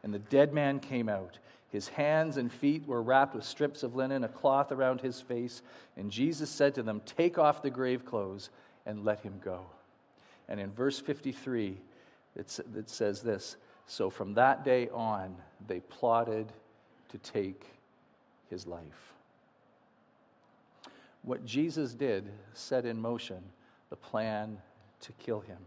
And 0.02 0.12
the 0.12 0.18
dead 0.18 0.52
man 0.52 0.80
came 0.80 1.08
out. 1.08 1.38
His 1.68 1.88
hands 1.88 2.36
and 2.36 2.52
feet 2.52 2.86
were 2.86 3.02
wrapped 3.02 3.34
with 3.34 3.44
strips 3.44 3.82
of 3.82 3.94
linen, 3.94 4.24
a 4.24 4.28
cloth 4.28 4.72
around 4.72 5.00
his 5.00 5.20
face. 5.20 5.62
And 5.96 6.10
Jesus 6.10 6.50
said 6.50 6.74
to 6.74 6.82
them, 6.82 7.00
Take 7.06 7.38
off 7.38 7.62
the 7.62 7.70
grave 7.70 8.04
clothes 8.04 8.50
and 8.86 9.04
let 9.04 9.20
him 9.20 9.40
go. 9.42 9.66
And 10.48 10.60
in 10.60 10.72
verse 10.72 10.98
53, 10.98 11.78
it, 12.36 12.60
says 12.86 13.22
this 13.22 13.56
So 13.86 14.10
from 14.10 14.34
that 14.34 14.64
day 14.64 14.88
on, 14.92 15.36
they 15.66 15.80
plotted 15.80 16.52
to 17.10 17.18
take 17.18 17.64
his 18.50 18.66
life. 18.66 19.14
What 21.22 21.44
Jesus 21.44 21.94
did 21.94 22.30
set 22.52 22.84
in 22.84 23.00
motion 23.00 23.42
the 23.90 23.96
plan 23.96 24.58
to 25.00 25.12
kill 25.12 25.40
him. 25.40 25.58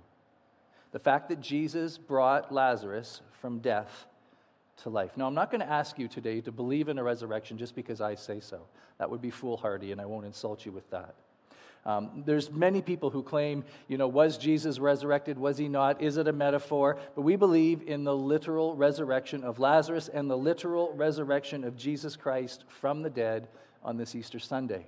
The 0.91 0.99
fact 0.99 1.29
that 1.29 1.39
Jesus 1.39 1.97
brought 1.97 2.51
Lazarus 2.51 3.21
from 3.31 3.59
death 3.59 4.07
to 4.77 4.89
life. 4.89 5.15
Now, 5.15 5.27
I'm 5.27 5.33
not 5.33 5.51
going 5.51 5.61
to 5.61 5.69
ask 5.69 5.99
you 5.99 6.07
today 6.07 6.41
to 6.41 6.51
believe 6.51 6.89
in 6.89 6.97
a 6.97 7.03
resurrection 7.03 7.57
just 7.57 7.75
because 7.75 8.01
I 8.01 8.15
say 8.15 8.39
so. 8.39 8.61
That 8.97 9.09
would 9.09 9.21
be 9.21 9.29
foolhardy, 9.29 9.91
and 9.91 10.01
I 10.01 10.05
won't 10.05 10.25
insult 10.25 10.65
you 10.65 10.71
with 10.71 10.89
that. 10.91 11.15
Um, 11.85 12.23
there's 12.25 12.49
many 12.49 12.81
people 12.81 13.11
who 13.11 13.21
claim, 13.21 13.63
you 13.87 13.97
know, 13.97 14.07
was 14.07 14.37
Jesus 14.39 14.79
resurrected? 14.79 15.37
Was 15.37 15.57
he 15.57 15.69
not? 15.69 16.01
Is 16.01 16.17
it 16.17 16.27
a 16.27 16.33
metaphor? 16.33 16.97
But 17.13 17.21
we 17.21 17.35
believe 17.35 17.83
in 17.85 18.03
the 18.03 18.15
literal 18.15 18.75
resurrection 18.75 19.43
of 19.43 19.59
Lazarus 19.59 20.07
and 20.07 20.29
the 20.29 20.37
literal 20.37 20.93
resurrection 20.93 21.63
of 21.63 21.77
Jesus 21.77 22.15
Christ 22.15 22.63
from 22.67 23.03
the 23.03 23.09
dead 23.09 23.47
on 23.83 23.97
this 23.97 24.15
Easter 24.15 24.39
Sunday. 24.39 24.87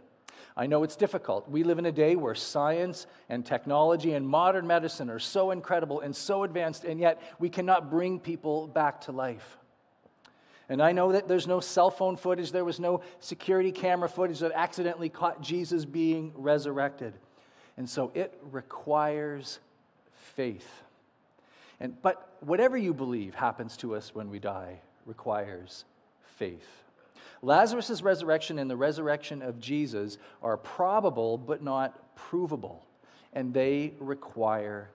I 0.55 0.65
know 0.65 0.81
it's 0.81 0.95
difficult. 0.95 1.47
We 1.47 1.63
live 1.63 1.77
in 1.77 1.85
a 1.85 1.91
day 1.91 2.15
where 2.15 2.33
science 2.33 3.05
and 3.29 3.45
technology 3.45 4.13
and 4.13 4.27
modern 4.27 4.65
medicine 4.65 5.11
are 5.11 5.19
so 5.19 5.51
incredible 5.51 6.01
and 6.01 6.15
so 6.15 6.43
advanced, 6.43 6.83
and 6.83 6.99
yet 6.99 7.21
we 7.37 7.49
cannot 7.49 7.91
bring 7.91 8.19
people 8.19 8.65
back 8.65 9.01
to 9.01 9.11
life. 9.11 9.57
And 10.69 10.81
I 10.81 10.91
know 10.91 11.13
that 11.13 11.27
there's 11.27 11.47
no 11.47 11.59
cell 11.59 11.89
phone 11.89 12.17
footage, 12.17 12.51
there 12.51 12.65
was 12.65 12.79
no 12.79 13.01
security 13.19 13.71
camera 13.71 14.09
footage 14.09 14.39
that 14.39 14.51
accidentally 14.53 15.09
caught 15.09 15.41
Jesus 15.41 15.85
being 15.85 16.33
resurrected. 16.35 17.13
And 17.77 17.89
so 17.89 18.11
it 18.13 18.37
requires 18.51 19.59
faith. 20.11 20.83
And, 21.79 22.01
but 22.01 22.35
whatever 22.41 22.75
you 22.75 22.93
believe 22.93 23.35
happens 23.35 23.77
to 23.77 23.95
us 23.95 24.13
when 24.13 24.29
we 24.29 24.39
die 24.39 24.81
requires 25.05 25.85
faith. 26.23 26.83
Lazarus' 27.41 28.01
resurrection 28.01 28.59
and 28.59 28.69
the 28.69 28.75
resurrection 28.75 29.41
of 29.41 29.59
Jesus 29.59 30.17
are 30.41 30.57
probable 30.57 31.37
but 31.37 31.63
not 31.63 32.15
provable, 32.15 32.85
and 33.33 33.53
they 33.53 33.93
require 33.99 34.89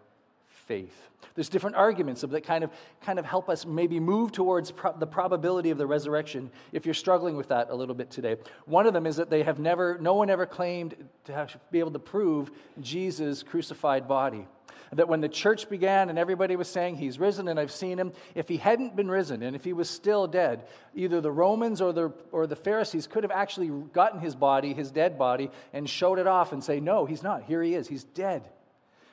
faith. 0.66 1.08
There's 1.34 1.48
different 1.48 1.76
arguments 1.76 2.20
that 2.22 2.44
kind 2.44 2.64
of, 2.64 2.70
kind 3.00 3.18
of 3.18 3.24
help 3.24 3.48
us 3.48 3.64
maybe 3.64 4.00
move 4.00 4.32
towards 4.32 4.70
pro- 4.70 4.96
the 4.96 5.06
probability 5.06 5.70
of 5.70 5.78
the 5.78 5.86
resurrection 5.86 6.50
if 6.72 6.84
you're 6.84 6.94
struggling 6.94 7.36
with 7.36 7.48
that 7.48 7.70
a 7.70 7.74
little 7.74 7.94
bit 7.94 8.10
today. 8.10 8.36
One 8.66 8.86
of 8.86 8.92
them 8.92 9.06
is 9.06 9.16
that 9.16 9.30
they 9.30 9.42
have 9.42 9.58
never, 9.58 9.98
no 10.00 10.14
one 10.14 10.30
ever 10.30 10.46
claimed 10.46 10.94
to 11.24 11.32
have, 11.32 11.56
be 11.70 11.78
able 11.78 11.92
to 11.92 11.98
prove 11.98 12.50
Jesus' 12.80 13.42
crucified 13.42 14.06
body. 14.06 14.46
That 14.94 15.08
when 15.08 15.22
the 15.22 15.28
church 15.28 15.70
began 15.70 16.10
and 16.10 16.18
everybody 16.18 16.54
was 16.54 16.68
saying, 16.68 16.96
He's 16.96 17.18
risen 17.18 17.48
and 17.48 17.58
I've 17.58 17.72
seen 17.72 17.98
him, 17.98 18.12
if 18.34 18.46
he 18.46 18.58
hadn't 18.58 18.94
been 18.94 19.10
risen 19.10 19.42
and 19.42 19.56
if 19.56 19.64
he 19.64 19.72
was 19.72 19.88
still 19.88 20.26
dead, 20.26 20.66
either 20.94 21.22
the 21.22 21.32
Romans 21.32 21.80
or 21.80 21.94
the, 21.94 22.12
or 22.30 22.46
the 22.46 22.56
Pharisees 22.56 23.06
could 23.06 23.24
have 23.24 23.30
actually 23.30 23.68
gotten 23.68 24.20
his 24.20 24.34
body, 24.34 24.74
his 24.74 24.90
dead 24.90 25.16
body, 25.16 25.50
and 25.72 25.88
showed 25.88 26.18
it 26.18 26.26
off 26.26 26.52
and 26.52 26.62
say, 26.62 26.78
No, 26.78 27.06
he's 27.06 27.22
not. 27.22 27.44
Here 27.44 27.62
he 27.62 27.74
is. 27.74 27.88
He's 27.88 28.04
dead. 28.04 28.42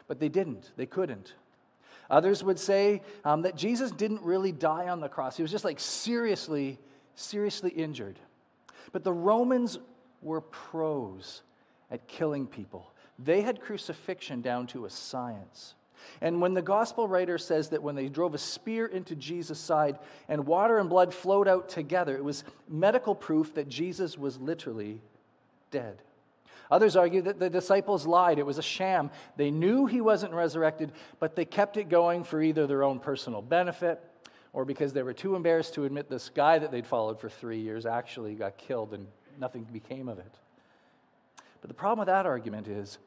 But 0.10 0.20
they 0.20 0.28
didn't. 0.28 0.72
They 0.76 0.86
couldn't. 0.86 1.36
Others 2.10 2.44
would 2.44 2.60
say 2.60 3.04
um, 3.24 3.44
that 3.44 3.56
Jesus 3.56 3.92
didn't 3.92 4.24
really 4.24 4.52
die 4.52 4.90
on 4.90 5.00
the 5.00 5.08
cross. 5.08 5.38
He 5.38 5.44
was 5.44 5.52
just 5.52 5.64
like 5.64 5.80
seriously, 5.80 6.80
seriously 7.16 7.70
injured. 7.70 8.20
But 8.92 9.06
the 9.06 9.14
Romans 9.14 9.80
were 10.22 10.42
pros 10.42 11.44
at 11.92 12.08
killing 12.08 12.48
people. 12.48 12.92
They 13.18 13.42
had 13.42 13.62
crucifixion 13.62 14.42
down 14.42 14.68
to 14.68 14.86
a 14.86 14.90
science. 14.90 15.76
And 16.22 16.42
when 16.42 16.54
the 16.54 16.62
gospel 16.62 17.08
writer 17.08 17.38
says 17.38 17.70
that 17.70 17.84
when 17.84 17.96
they 17.96 18.10
drove 18.10 18.34
a 18.34 18.40
spear 18.40 18.88
into 18.88 19.16
Jesus' 19.16 19.60
side 19.60 20.00
and 20.28 20.48
water 20.48 20.80
and 20.80 20.90
blood 20.90 21.14
flowed 21.14 21.48
out 21.48 21.70
together, 21.70 22.16
it 22.16 22.24
was 22.24 22.44
medical 22.68 23.14
proof 23.14 23.54
that 23.54 23.70
Jesus 23.70 24.18
was 24.18 24.40
literally 24.40 25.02
dead. 25.72 26.02
Others 26.72 26.96
argue 26.96 27.22
that 27.24 27.40
the 27.40 27.50
disciples 27.50 28.06
lied. 28.06 28.38
It 28.38 28.46
was 28.46 28.58
a 28.58 28.64
sham. 28.64 29.10
They 29.38 29.50
knew 29.50 29.88
he 29.88 30.02
wasn't 30.02 30.34
resurrected, 30.34 30.92
but 31.20 31.36
they 31.36 31.46
kept 31.46 31.78
it 31.78 31.90
going 31.90 32.24
for 32.24 32.42
either 32.42 32.68
their 32.68 32.84
own 32.84 33.00
personal 33.00 33.42
benefit 33.42 34.00
or 34.54 34.66
because 34.66 34.94
they 34.94 35.04
were 35.04 35.14
too 35.14 35.36
embarrassed 35.36 35.74
to 35.76 35.86
admit 35.86 36.10
this 36.10 36.30
guy 36.30 36.60
that 36.60 36.72
they'd 36.72 36.86
followed 36.86 37.20
for 37.20 37.30
three 37.30 37.60
years 37.60 37.86
actually 37.86 38.36
got 38.36 38.58
killed 38.58 38.94
and 38.94 39.08
nothing 39.40 39.64
became 39.64 40.08
of 40.08 40.20
it. 40.20 40.36
But 41.62 41.70
the 41.70 41.74
problem 41.74 42.00
with 42.00 42.08
that 42.08 42.26
argument 42.26 42.68
is 42.68 43.00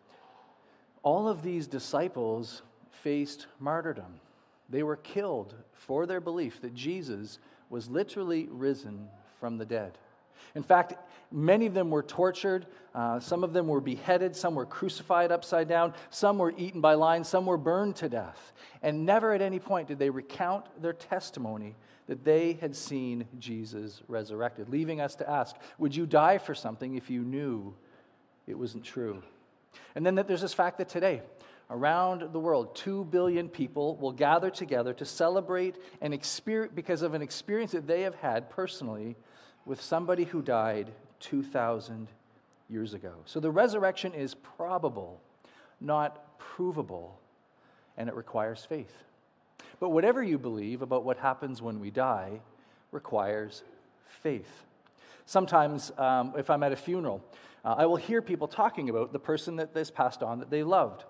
all 1.02 1.28
of 1.28 1.42
these 1.42 1.66
disciples 1.66 2.62
faced 2.90 3.46
martyrdom. 3.58 4.20
They 4.68 4.82
were 4.82 4.96
killed 4.96 5.54
for 5.72 6.06
their 6.06 6.20
belief 6.20 6.60
that 6.62 6.74
Jesus 6.74 7.38
was 7.70 7.88
literally 7.88 8.48
risen 8.50 9.08
from 9.40 9.58
the 9.58 9.64
dead. 9.64 9.98
In 10.54 10.62
fact, 10.62 10.94
many 11.30 11.66
of 11.66 11.74
them 11.74 11.90
were 11.90 12.02
tortured. 12.02 12.66
Uh, 12.94 13.20
some 13.20 13.42
of 13.44 13.52
them 13.52 13.68
were 13.68 13.80
beheaded. 13.80 14.36
Some 14.36 14.54
were 14.54 14.66
crucified 14.66 15.32
upside 15.32 15.68
down. 15.68 15.94
Some 16.10 16.38
were 16.38 16.52
eaten 16.56 16.80
by 16.80 16.94
lions. 16.94 17.28
Some 17.28 17.46
were 17.46 17.58
burned 17.58 17.96
to 17.96 18.08
death. 18.08 18.52
And 18.82 19.06
never 19.06 19.32
at 19.32 19.40
any 19.40 19.58
point 19.58 19.88
did 19.88 19.98
they 19.98 20.10
recount 20.10 20.66
their 20.80 20.92
testimony 20.92 21.76
that 22.06 22.24
they 22.24 22.54
had 22.54 22.76
seen 22.76 23.26
Jesus 23.38 24.02
resurrected, 24.08 24.68
leaving 24.68 25.00
us 25.00 25.14
to 25.16 25.28
ask 25.28 25.56
Would 25.78 25.94
you 25.94 26.06
die 26.06 26.38
for 26.38 26.54
something 26.54 26.94
if 26.94 27.10
you 27.10 27.22
knew 27.22 27.74
it 28.46 28.58
wasn't 28.58 28.84
true? 28.84 29.22
And 29.94 30.04
then 30.04 30.16
that 30.16 30.28
there's 30.28 30.42
this 30.42 30.54
fact 30.54 30.78
that 30.78 30.88
today, 30.88 31.22
around 31.70 32.32
the 32.32 32.40
world, 32.40 32.74
2 32.76 33.04
billion 33.06 33.48
people 33.48 33.96
will 33.96 34.12
gather 34.12 34.50
together 34.50 34.92
to 34.94 35.04
celebrate 35.04 35.76
an 36.00 36.12
experience 36.12 36.72
because 36.74 37.02
of 37.02 37.14
an 37.14 37.22
experience 37.22 37.72
that 37.72 37.86
they 37.86 38.02
have 38.02 38.16
had 38.16 38.50
personally 38.50 39.16
with 39.64 39.80
somebody 39.80 40.24
who 40.24 40.42
died 40.42 40.92
2,000 41.20 42.08
years 42.68 42.94
ago. 42.94 43.12
So 43.26 43.40
the 43.40 43.50
resurrection 43.50 44.14
is 44.14 44.34
probable, 44.34 45.20
not 45.80 46.38
provable, 46.38 47.18
and 47.96 48.08
it 48.08 48.14
requires 48.14 48.64
faith. 48.64 48.92
But 49.78 49.90
whatever 49.90 50.22
you 50.22 50.38
believe 50.38 50.82
about 50.82 51.04
what 51.04 51.18
happens 51.18 51.60
when 51.60 51.80
we 51.80 51.90
die 51.90 52.40
requires 52.90 53.62
faith. 54.06 54.64
Sometimes, 55.26 55.92
um, 55.98 56.34
if 56.36 56.50
I'm 56.50 56.62
at 56.62 56.72
a 56.72 56.76
funeral, 56.76 57.24
uh, 57.64 57.74
I 57.78 57.86
will 57.86 57.96
hear 57.96 58.20
people 58.22 58.48
talking 58.48 58.90
about 58.90 59.12
the 59.12 59.18
person 59.18 59.56
that 59.56 59.70
has 59.74 59.90
passed 59.90 60.22
on 60.22 60.40
that 60.40 60.50
they 60.50 60.62
loved. 60.62 61.04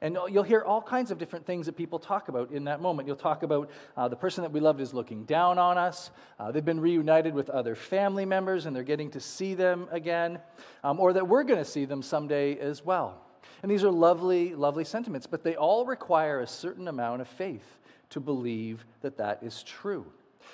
And 0.00 0.16
you'll 0.30 0.44
hear 0.44 0.62
all 0.62 0.80
kinds 0.80 1.10
of 1.10 1.18
different 1.18 1.44
things 1.44 1.66
that 1.66 1.76
people 1.76 1.98
talk 1.98 2.28
about 2.28 2.52
in 2.52 2.64
that 2.64 2.80
moment. 2.80 3.08
You'll 3.08 3.16
talk 3.16 3.42
about 3.42 3.70
uh, 3.96 4.06
the 4.08 4.16
person 4.16 4.42
that 4.42 4.52
we 4.52 4.60
loved 4.60 4.80
is 4.80 4.94
looking 4.94 5.24
down 5.24 5.58
on 5.58 5.76
us. 5.76 6.10
Uh, 6.38 6.52
they've 6.52 6.64
been 6.64 6.80
reunited 6.80 7.34
with 7.34 7.50
other 7.50 7.74
family 7.74 8.24
members 8.24 8.66
and 8.66 8.76
they're 8.76 8.84
getting 8.84 9.10
to 9.10 9.20
see 9.20 9.54
them 9.54 9.88
again. 9.90 10.38
Um, 10.84 11.00
or 11.00 11.12
that 11.12 11.26
we're 11.26 11.42
going 11.42 11.58
to 11.58 11.68
see 11.68 11.84
them 11.84 12.02
someday 12.02 12.58
as 12.58 12.84
well. 12.84 13.20
And 13.62 13.70
these 13.70 13.82
are 13.82 13.90
lovely, 13.90 14.54
lovely 14.54 14.84
sentiments, 14.84 15.26
but 15.26 15.42
they 15.42 15.56
all 15.56 15.84
require 15.84 16.40
a 16.40 16.46
certain 16.46 16.86
amount 16.86 17.20
of 17.20 17.28
faith 17.28 17.78
to 18.10 18.20
believe 18.20 18.84
that 19.00 19.16
that 19.18 19.42
is 19.42 19.64
true. 19.64 20.06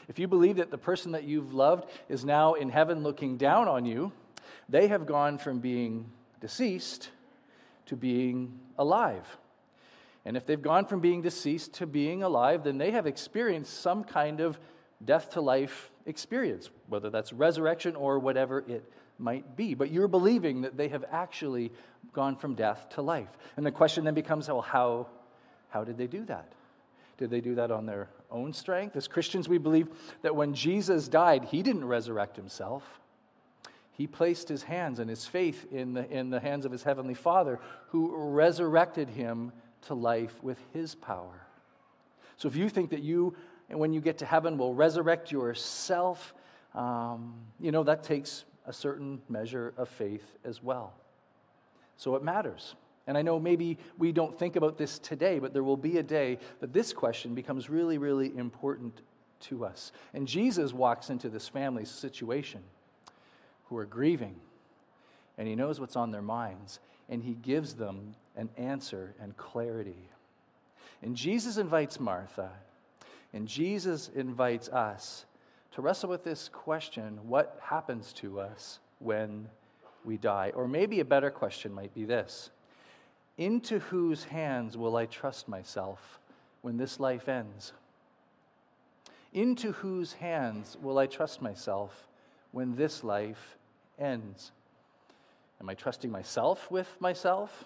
If 0.08 0.18
you 0.18 0.26
believe 0.26 0.56
that 0.56 0.70
the 0.70 0.78
person 0.78 1.12
that 1.12 1.24
you've 1.24 1.52
loved 1.52 1.88
is 2.08 2.24
now 2.24 2.54
in 2.54 2.70
heaven 2.70 3.02
looking 3.02 3.36
down 3.36 3.68
on 3.68 3.84
you, 3.84 4.12
they 4.68 4.88
have 4.88 5.06
gone 5.06 5.38
from 5.38 5.60
being 5.60 6.10
deceased 6.40 7.10
to 7.86 7.96
being 7.96 8.58
alive. 8.78 9.38
And 10.24 10.36
if 10.36 10.46
they've 10.46 10.60
gone 10.60 10.86
from 10.86 11.00
being 11.00 11.22
deceased 11.22 11.74
to 11.74 11.86
being 11.86 12.22
alive, 12.22 12.64
then 12.64 12.78
they 12.78 12.90
have 12.92 13.06
experienced 13.06 13.80
some 13.80 14.04
kind 14.04 14.40
of 14.40 14.58
death 15.04 15.30
to 15.30 15.40
life 15.40 15.90
experience, 16.06 16.70
whether 16.88 17.10
that's 17.10 17.32
resurrection 17.32 17.94
or 17.94 18.18
whatever 18.18 18.64
it 18.66 18.90
might 19.18 19.56
be. 19.56 19.74
But 19.74 19.90
you're 19.90 20.08
believing 20.08 20.62
that 20.62 20.76
they 20.76 20.88
have 20.88 21.04
actually 21.10 21.72
gone 22.12 22.36
from 22.36 22.54
death 22.54 22.88
to 22.90 23.02
life. 23.02 23.28
And 23.56 23.66
the 23.66 23.70
question 23.70 24.04
then 24.04 24.14
becomes 24.14 24.48
well, 24.48 24.62
how, 24.62 25.08
how 25.68 25.84
did 25.84 25.98
they 25.98 26.06
do 26.06 26.24
that? 26.24 26.52
Did 27.16 27.30
they 27.30 27.40
do 27.40 27.54
that 27.56 27.70
on 27.70 27.86
their 27.86 28.08
own 28.30 28.52
strength? 28.52 28.96
As 28.96 29.06
Christians, 29.06 29.48
we 29.48 29.58
believe 29.58 29.88
that 30.22 30.34
when 30.34 30.54
Jesus 30.54 31.06
died, 31.06 31.44
he 31.44 31.62
didn't 31.62 31.84
resurrect 31.84 32.36
himself 32.36 33.00
he 33.94 34.06
placed 34.08 34.48
his 34.48 34.64
hands 34.64 34.98
and 34.98 35.08
his 35.08 35.24
faith 35.24 35.66
in 35.72 35.94
the, 35.94 36.10
in 36.10 36.30
the 36.30 36.40
hands 36.40 36.66
of 36.66 36.72
his 36.72 36.82
heavenly 36.82 37.14
Father, 37.14 37.60
who 37.88 38.12
resurrected 38.14 39.08
him 39.08 39.52
to 39.82 39.94
life 39.94 40.42
with 40.42 40.58
his 40.72 40.94
power. 40.94 41.46
So 42.36 42.48
if 42.48 42.56
you 42.56 42.68
think 42.68 42.90
that 42.90 43.02
you, 43.02 43.36
when 43.68 43.92
you 43.92 44.00
get 44.00 44.18
to 44.18 44.26
heaven, 44.26 44.58
will 44.58 44.74
resurrect 44.74 45.30
yourself, 45.30 46.34
um, 46.74 47.34
you 47.60 47.70
know, 47.70 47.84
that 47.84 48.02
takes 48.02 48.44
a 48.66 48.72
certain 48.72 49.22
measure 49.28 49.72
of 49.76 49.88
faith 49.88 50.24
as 50.44 50.60
well. 50.60 50.94
So 51.96 52.16
it 52.16 52.24
matters. 52.24 52.74
And 53.06 53.16
I 53.16 53.22
know 53.22 53.38
maybe 53.38 53.78
we 53.96 54.10
don't 54.10 54.36
think 54.36 54.56
about 54.56 54.76
this 54.76 54.98
today, 54.98 55.38
but 55.38 55.52
there 55.52 55.62
will 55.62 55.76
be 55.76 55.98
a 55.98 56.02
day 56.02 56.38
that 56.58 56.72
this 56.72 56.92
question 56.92 57.34
becomes 57.34 57.70
really, 57.70 57.98
really 57.98 58.36
important 58.36 59.02
to 59.40 59.64
us. 59.64 59.92
And 60.14 60.26
Jesus 60.26 60.72
walks 60.72 61.10
into 61.10 61.28
this 61.28 61.48
family's 61.48 61.90
situation 61.90 62.62
who 63.68 63.76
are 63.76 63.86
grieving, 63.86 64.36
and 65.38 65.48
He 65.48 65.54
knows 65.54 65.80
what's 65.80 65.96
on 65.96 66.10
their 66.10 66.22
minds, 66.22 66.80
and 67.08 67.22
He 67.22 67.34
gives 67.34 67.74
them 67.74 68.14
an 68.36 68.48
answer 68.56 69.14
and 69.20 69.36
clarity. 69.36 70.08
And 71.02 71.16
Jesus 71.16 71.56
invites 71.56 72.00
Martha, 72.00 72.50
and 73.32 73.46
Jesus 73.46 74.10
invites 74.14 74.68
us 74.68 75.26
to 75.72 75.82
wrestle 75.82 76.08
with 76.08 76.24
this 76.24 76.48
question 76.48 77.18
what 77.28 77.58
happens 77.60 78.12
to 78.14 78.40
us 78.40 78.78
when 79.00 79.48
we 80.04 80.16
die? 80.16 80.52
Or 80.54 80.68
maybe 80.68 81.00
a 81.00 81.04
better 81.04 81.30
question 81.30 81.72
might 81.72 81.94
be 81.94 82.04
this 82.04 82.50
Into 83.36 83.80
whose 83.80 84.24
hands 84.24 84.76
will 84.76 84.96
I 84.96 85.06
trust 85.06 85.48
myself 85.48 86.20
when 86.62 86.76
this 86.76 87.00
life 87.00 87.28
ends? 87.28 87.72
Into 89.32 89.72
whose 89.72 90.12
hands 90.14 90.76
will 90.80 90.98
I 90.98 91.06
trust 91.06 91.42
myself 91.42 92.06
when 92.54 92.76
this 92.76 93.02
life 93.02 93.58
ends. 93.98 94.52
Am 95.60 95.68
I 95.68 95.74
trusting 95.74 96.10
myself 96.10 96.70
with 96.70 96.88
myself? 97.00 97.64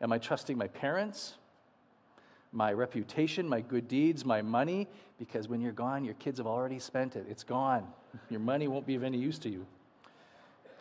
Am 0.00 0.12
I 0.12 0.18
trusting 0.18 0.58
my 0.58 0.66
parents, 0.66 1.34
my 2.52 2.72
reputation, 2.72 3.48
my 3.48 3.60
good 3.60 3.86
deeds, 3.86 4.24
my 4.24 4.42
money? 4.42 4.88
Because 5.20 5.48
when 5.48 5.60
you're 5.60 5.72
gone, 5.72 6.04
your 6.04 6.14
kids 6.14 6.38
have 6.38 6.48
already 6.48 6.80
spent 6.80 7.14
it. 7.14 7.26
It's 7.30 7.44
gone. 7.44 7.86
Your 8.28 8.40
money 8.40 8.66
won't 8.66 8.86
be 8.86 8.96
of 8.96 9.04
any 9.04 9.18
use 9.18 9.38
to 9.40 9.48
you. 9.48 9.64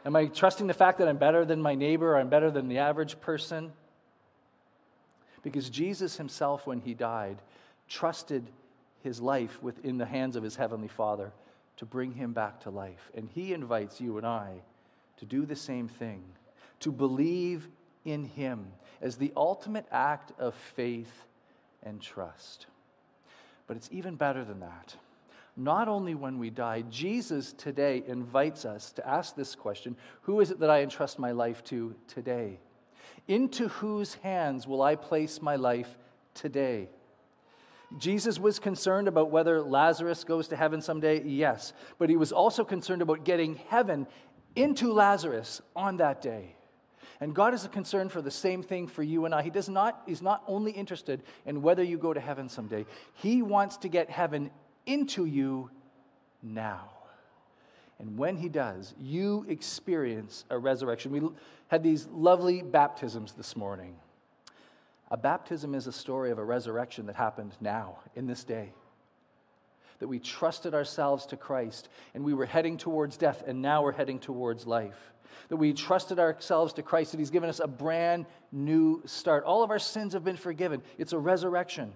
Am 0.04 0.16
I 0.16 0.26
trusting 0.26 0.66
the 0.66 0.74
fact 0.74 0.98
that 0.98 1.08
I'm 1.08 1.18
better 1.18 1.46
than 1.46 1.62
my 1.62 1.76
neighbor 1.76 2.14
or 2.14 2.18
I'm 2.18 2.30
better 2.30 2.50
than 2.50 2.68
the 2.68 2.80
average 2.80 3.22
person? 3.22 3.72
Because 5.44 5.70
Jesus 5.70 6.18
himself, 6.18 6.66
when 6.66 6.82
he 6.82 6.96
died, 6.96 7.38
trusted 7.88 8.50
his 9.04 9.22
life 9.22 9.62
within 9.62 10.00
the 10.00 10.06
hands 10.08 10.36
of 10.36 10.42
his 10.42 10.56
heavenly 10.56 10.88
Father 10.88 11.32
to 11.78 11.86
bring 11.86 12.14
him 12.14 12.34
back 12.34 12.62
to 12.62 12.70
life. 12.70 13.12
And 13.16 13.30
he 13.34 13.54
invites 13.54 14.00
you 14.00 14.18
and 14.18 14.26
I 14.26 14.62
to 15.18 15.26
do 15.26 15.46
the 15.46 15.56
same 15.56 15.88
thing, 15.88 16.24
to 16.82 16.92
believe 16.92 17.68
in 18.04 18.26
him 18.26 18.68
as 19.02 19.18
the 19.18 19.32
ultimate 19.36 19.86
act 19.92 20.32
of 20.40 20.54
faith 20.54 21.26
and 21.84 22.02
trust. 22.02 22.68
But 23.68 23.78
it's 23.78 23.90
even 23.92 24.16
better 24.16 24.44
than 24.44 24.60
that. 24.60 24.96
Not 25.58 25.88
only 25.88 26.16
when 26.16 26.38
we 26.38 26.50
die, 26.50 26.84
Jesus 26.90 27.54
today 27.54 28.04
invites 28.06 28.66
us 28.66 28.92
to 28.94 29.08
ask 29.08 29.36
this 29.36 29.56
question 29.56 29.96
Who 30.24 30.42
is 30.42 30.52
it 30.52 30.60
that 30.60 30.70
I 30.70 30.82
entrust 30.82 31.18
my 31.18 31.32
life 31.32 31.64
to 31.66 31.96
today? 32.08 32.60
Into 33.28 33.70
whose 33.70 34.16
hands 34.16 34.68
will 34.68 34.82
I 34.82 34.96
place 34.96 35.42
my 35.42 35.56
life 35.56 35.98
today? 36.34 36.90
Jesus 37.98 38.40
was 38.40 38.60
concerned 38.60 39.08
about 39.08 39.32
whether 39.32 39.62
Lazarus 39.62 40.24
goes 40.24 40.48
to 40.50 40.56
heaven 40.56 40.82
someday, 40.82 41.24
yes, 41.24 41.74
but 41.98 42.10
he 42.10 42.16
was 42.16 42.32
also 42.32 42.64
concerned 42.64 43.02
about 43.02 43.24
getting 43.24 43.56
heaven 43.70 44.08
into 44.56 44.92
Lazarus 44.92 45.62
on 45.76 45.98
that 45.98 46.22
day. 46.22 46.56
And 47.22 47.34
God 47.34 47.54
is 47.54 47.68
concerned 47.68 48.12
for 48.12 48.22
the 48.22 48.32
same 48.32 48.62
thing 48.62 48.88
for 48.88 49.04
you 49.04 49.26
and 49.26 49.34
I. 49.34 49.42
He 49.42 49.50
does 49.50 49.70
not, 49.70 50.02
he's 50.06 50.22
not 50.22 50.44
only 50.48 50.72
interested 50.72 51.24
in 51.46 51.62
whether 51.62 51.84
you 51.84 51.98
go 51.98 52.14
to 52.14 52.20
heaven 52.20 52.50
someday, 52.50 52.86
He 53.14 53.42
wants 53.42 53.78
to 53.78 53.88
get 53.88 54.10
heaven 54.10 54.52
into 54.86 55.26
you 55.26 55.70
now. 56.44 56.90
And 58.00 58.18
when 58.18 58.36
He 58.36 58.50
does, 58.50 58.94
you 59.00 59.46
experience 59.48 60.44
a 60.50 60.58
resurrection. 60.58 61.12
We 61.12 61.22
had 61.70 61.84
these 61.84 62.08
lovely 62.12 62.62
baptisms 62.62 63.34
this 63.34 63.56
morning. 63.56 63.96
A 65.12 65.18
baptism 65.18 65.76
is 65.76 65.88
a 65.88 65.92
story 65.92 66.32
of 66.32 66.40
a 66.40 66.44
resurrection 66.44 67.06
that 67.06 67.16
happened 67.16 67.54
now, 67.62 68.00
in 68.16 68.26
this 68.26 68.44
day. 68.44 68.74
That 70.00 70.08
we 70.08 70.20
trusted 70.20 70.74
ourselves 70.74 71.28
to 71.28 71.38
Christ 71.38 71.90
and 72.14 72.24
we 72.24 72.34
were 72.34 72.46
heading 72.46 72.78
towards 72.78 73.18
death, 73.18 73.44
and 73.46 73.62
now 73.62 73.84
we're 73.84 73.92
heading 73.92 74.20
towards 74.20 74.66
life. 74.66 74.98
That 75.50 75.58
we 75.58 75.74
trusted 75.74 76.18
ourselves 76.20 76.74
to 76.74 76.84
Christ, 76.84 77.14
and 77.14 77.20
He's 77.20 77.30
given 77.30 77.50
us 77.50 77.60
a 77.60 77.68
brand 77.68 78.26
new 78.52 79.04
start. 79.06 79.44
All 79.44 79.64
of 79.64 79.70
our 79.70 79.80
sins 79.80 80.14
have 80.14 80.24
been 80.24 80.38
forgiven. 80.38 80.82
It's 80.98 81.14
a 81.14 81.20
resurrection. 81.20 81.94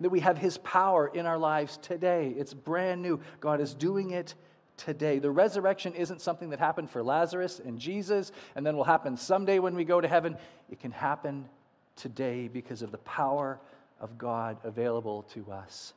That 0.00 0.10
we 0.10 0.20
have 0.20 0.38
His 0.38 0.58
power 0.58 1.08
in 1.08 1.26
our 1.26 1.38
lives 1.38 1.78
today. 1.78 2.34
It's 2.36 2.52
brand 2.52 3.00
new. 3.00 3.20
God 3.40 3.60
is 3.60 3.74
doing 3.74 4.10
it 4.10 4.34
today. 4.76 5.18
The 5.18 5.30
resurrection 5.30 5.94
isn't 5.94 6.20
something 6.20 6.50
that 6.50 6.58
happened 6.58 6.90
for 6.90 7.02
Lazarus 7.02 7.60
and 7.64 7.78
Jesus, 7.78 8.32
and 8.54 8.66
then 8.66 8.76
will 8.76 8.84
happen 8.84 9.16
someday 9.16 9.58
when 9.58 9.74
we 9.74 9.84
go 9.84 10.00
to 10.00 10.08
heaven. 10.08 10.36
It 10.70 10.80
can 10.80 10.90
happen 10.90 11.48
today 11.96 12.48
because 12.48 12.82
of 12.82 12.92
the 12.92 12.98
power 12.98 13.58
of 14.00 14.18
God 14.18 14.56
available 14.64 15.22
to 15.34 15.50
us 15.50 15.92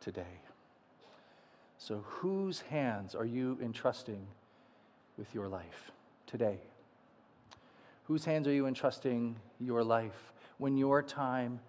today. 0.00 0.40
So, 1.78 2.04
whose 2.06 2.60
hands 2.62 3.14
are 3.14 3.24
you 3.24 3.58
entrusting 3.62 4.26
with 5.16 5.34
your 5.34 5.48
life 5.48 5.90
today? 6.26 6.58
Whose 8.04 8.24
hands 8.24 8.46
are 8.46 8.52
you 8.52 8.66
entrusting 8.66 9.36
your 9.60 9.84
life 9.84 10.32
when 10.58 10.76
your 10.76 11.02
time 11.02 11.60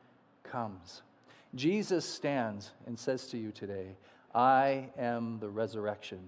comes. 0.44 1.02
Jesus 1.56 2.06
stands 2.06 2.72
and 2.86 2.98
says 2.98 3.28
to 3.28 3.38
you 3.38 3.52
today, 3.52 3.96
I 4.34 4.90
am 4.98 5.40
the 5.40 5.50
resurrection 5.50 6.20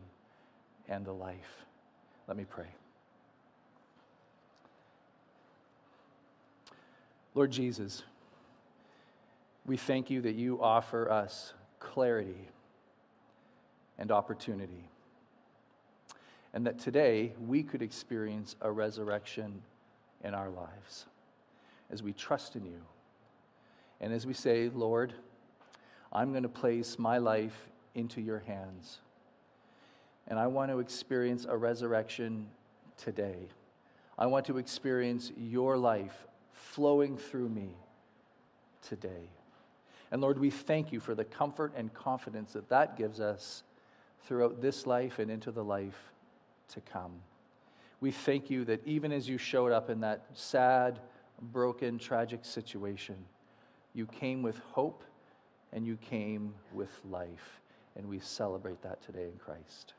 and 0.88 1.06
the 1.06 1.12
life. 1.12 1.66
Let 2.28 2.38
me 2.38 2.46
pray. 2.46 2.79
Lord 7.40 7.52
Jesus, 7.52 8.04
we 9.66 9.78
thank 9.78 10.10
you 10.10 10.20
that 10.24 10.36
you 10.36 10.62
offer 10.62 11.10
us 11.10 11.54
clarity 11.80 12.50
and 13.98 14.12
opportunity. 14.12 14.90
And 16.54 16.68
that 16.68 16.80
today 16.80 17.32
we 17.48 17.64
could 17.64 17.82
experience 17.82 18.58
a 18.60 18.70
resurrection 18.70 19.62
in 20.22 20.34
our 20.34 20.50
lives 20.50 21.06
as 21.90 22.04
we 22.04 22.12
trust 22.12 22.58
in 22.58 22.66
you. 22.66 22.82
And 24.02 24.12
as 24.12 24.28
we 24.28 24.34
say, 24.34 24.68
Lord, 24.68 25.14
I'm 26.12 26.32
going 26.32 26.44
to 26.44 26.50
place 26.50 27.00
my 27.00 27.20
life 27.20 27.70
into 27.96 28.20
your 28.20 28.40
hands. 28.40 28.98
And 30.28 30.38
I 30.38 30.48
want 30.48 30.72
to 30.72 30.80
experience 30.80 31.46
a 31.48 31.56
resurrection 31.56 32.48
today. 32.98 33.48
I 34.18 34.26
want 34.26 34.46
to 34.48 34.58
experience 34.58 35.32
your 35.38 35.78
life 35.78 36.26
flowing 36.60 37.18
through 37.18 37.50
me 37.50 37.70
today. 38.82 39.30
And 40.12 40.22
Lord, 40.22 40.40
we 40.40 40.50
thank 40.50 40.92
you 40.92 41.00
for 41.00 41.16
the 41.16 41.24
comfort 41.24 41.74
and 41.76 41.94
confidence 41.94 42.54
that 42.54 42.70
that 42.70 42.98
gives 42.98 43.20
us 43.20 43.64
throughout 44.26 44.62
this 44.62 44.86
life 44.86 45.20
and 45.20 45.32
into 45.32 45.52
the 45.52 45.64
life 45.64 46.12
to 46.70 46.82
come. 46.82 47.14
We 48.02 48.12
thank 48.12 48.50
you 48.50 48.66
that 48.66 48.86
even 48.86 49.12
as 49.12 49.28
you 49.28 49.38
showed 49.38 49.72
up 49.72 49.90
in 49.90 50.02
that 50.02 50.26
sad, 50.34 51.00
broken, 51.42 51.98
tragic 51.98 52.44
situation, 52.44 53.16
you 53.94 54.06
came 54.06 54.42
with 54.42 54.58
hope 54.72 55.04
and 55.72 55.86
you 55.86 55.98
came 55.98 56.54
with 56.74 56.92
life. 57.10 57.62
And 57.96 58.08
we 58.08 58.20
celebrate 58.20 58.82
that 58.84 59.02
today 59.02 59.26
in 59.26 59.38
Christ. 59.38 59.94